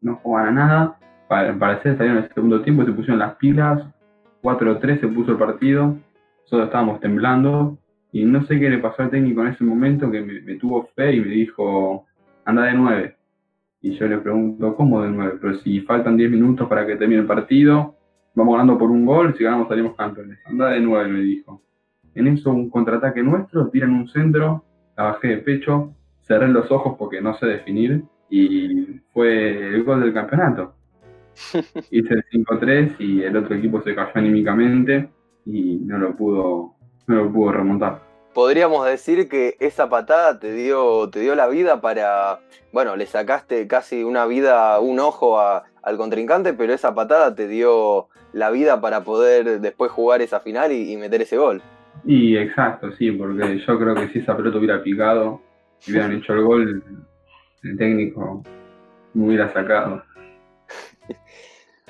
no 0.00 0.16
jugaban 0.16 0.58
a 0.58 0.66
nada. 0.66 0.98
Para, 1.28 1.56
para 1.58 1.74
hacer 1.74 1.96
salieron 1.96 2.18
en 2.18 2.24
el 2.24 2.34
segundo 2.34 2.62
tiempo, 2.62 2.84
se 2.84 2.92
pusieron 2.92 3.18
las 3.18 3.36
pilas, 3.36 3.82
4-3 4.42 5.00
se 5.00 5.08
puso 5.08 5.32
el 5.32 5.38
partido 5.38 5.96
nosotros 6.48 6.68
estábamos 6.68 7.00
temblando 7.00 7.76
y 8.10 8.24
no 8.24 8.42
sé 8.46 8.58
qué 8.58 8.70
le 8.70 8.78
pasó 8.78 9.02
al 9.02 9.10
técnico 9.10 9.42
en 9.42 9.48
ese 9.48 9.64
momento 9.64 10.10
que 10.10 10.22
me, 10.22 10.54
tuvo 10.54 10.88
fe 10.96 11.16
y 11.16 11.20
me 11.20 11.28
dijo, 11.28 12.06
anda 12.46 12.62
de 12.62 12.72
nueve. 12.72 13.16
Y 13.82 13.92
yo 13.92 14.08
le 14.08 14.16
pregunto, 14.16 14.74
¿cómo 14.74 15.02
de 15.02 15.10
nueve? 15.10 15.38
Pero 15.42 15.56
si 15.58 15.82
faltan 15.82 16.16
10 16.16 16.30
minutos 16.30 16.66
para 16.66 16.86
que 16.86 16.96
termine 16.96 17.20
el 17.20 17.26
partido, 17.26 17.96
vamos 18.34 18.54
ganando 18.54 18.78
por 18.78 18.90
un 18.90 19.04
gol, 19.04 19.34
si 19.36 19.44
ganamos 19.44 19.68
salimos 19.68 19.94
campeones. 19.94 20.38
Anda 20.46 20.70
de 20.70 20.80
nueve, 20.80 21.10
me 21.10 21.20
dijo. 21.20 21.60
En 22.14 22.28
eso 22.28 22.50
un 22.50 22.70
contraataque 22.70 23.22
nuestro, 23.22 23.68
tiran 23.68 23.92
un 23.92 24.08
centro, 24.08 24.64
la 24.96 25.04
bajé 25.04 25.28
de 25.28 25.38
pecho, 25.38 25.92
cerré 26.22 26.48
los 26.48 26.70
ojos 26.70 26.96
porque 26.98 27.20
no 27.20 27.34
sé 27.34 27.44
definir 27.44 28.04
y 28.30 29.00
fue 29.12 29.74
el 29.74 29.84
gol 29.84 30.00
del 30.00 30.14
campeonato. 30.14 30.77
Hice 31.90 32.14
el 32.14 32.24
5-3 32.30 32.96
y 32.98 33.22
el 33.22 33.36
otro 33.36 33.54
equipo 33.56 33.80
se 33.82 33.94
cayó 33.94 34.10
anímicamente 34.14 35.08
y 35.46 35.78
no 35.84 35.98
lo 35.98 36.14
pudo, 36.16 36.74
no 37.06 37.14
lo 37.16 37.32
pudo 37.32 37.52
remontar. 37.52 38.02
Podríamos 38.34 38.86
decir 38.86 39.28
que 39.28 39.56
esa 39.58 39.88
patada 39.88 40.38
te 40.38 40.52
dio, 40.52 41.08
te 41.10 41.20
dio 41.20 41.34
la 41.34 41.48
vida 41.48 41.80
para, 41.80 42.40
bueno, 42.72 42.94
le 42.96 43.06
sacaste 43.06 43.66
casi 43.66 44.04
una 44.04 44.26
vida, 44.26 44.78
un 44.80 45.00
ojo 45.00 45.40
a- 45.40 45.64
al 45.82 45.96
contrincante, 45.96 46.52
pero 46.52 46.72
esa 46.74 46.94
patada 46.94 47.34
te 47.34 47.48
dio 47.48 48.08
la 48.32 48.50
vida 48.50 48.80
para 48.80 49.02
poder 49.02 49.60
después 49.60 49.90
jugar 49.90 50.20
esa 50.22 50.40
final 50.40 50.70
y, 50.72 50.92
y 50.92 50.96
meter 50.96 51.22
ese 51.22 51.36
gol. 51.38 51.62
Y 52.04 52.36
exacto, 52.36 52.92
sí, 52.92 53.10
porque 53.10 53.58
yo 53.66 53.78
creo 53.78 53.94
que 53.94 54.08
si 54.08 54.18
esa 54.20 54.36
pelota 54.36 54.58
hubiera 54.58 54.82
picado 54.82 55.40
y 55.86 55.90
hubieran 55.92 56.12
hecho 56.12 56.34
el 56.34 56.42
gol, 56.42 56.82
el 57.62 57.76
técnico 57.78 58.44
me 59.14 59.26
hubiera 59.26 59.52
sacado. 59.52 60.02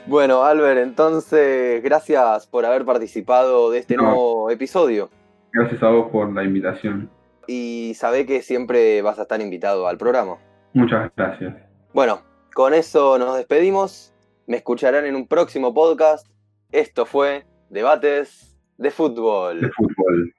Bueno, 0.09 0.43
Albert, 0.45 0.79
entonces 0.81 1.83
gracias 1.83 2.47
por 2.47 2.65
haber 2.65 2.87
participado 2.87 3.71
de 3.71 3.81
este 3.81 3.95
No. 3.97 4.05
nuevo 4.05 4.51
episodio. 4.51 5.11
Gracias 5.53 5.83
a 5.83 5.91
vos 5.91 6.11
por 6.11 6.33
la 6.33 6.45
invitación. 6.45 7.11
Y 7.47 7.93
sabe 7.95 8.25
que 8.25 8.41
siempre 8.41 9.03
vas 9.03 9.19
a 9.19 9.23
estar 9.23 9.41
invitado 9.43 9.87
al 9.87 9.99
programa. 9.99 10.39
Muchas 10.73 11.11
gracias. 11.15 11.55
Bueno, 11.93 12.23
con 12.55 12.73
eso 12.73 13.19
nos 13.19 13.37
despedimos. 13.37 14.15
Me 14.47 14.57
escucharán 14.57 15.05
en 15.05 15.15
un 15.15 15.27
próximo 15.27 15.75
podcast. 15.75 16.27
Esto 16.73 17.05
fue 17.05 17.45
Debates 17.69 18.59
de 18.79 18.91
Fútbol. 18.91 19.61
De 19.61 19.71
fútbol. 19.71 20.33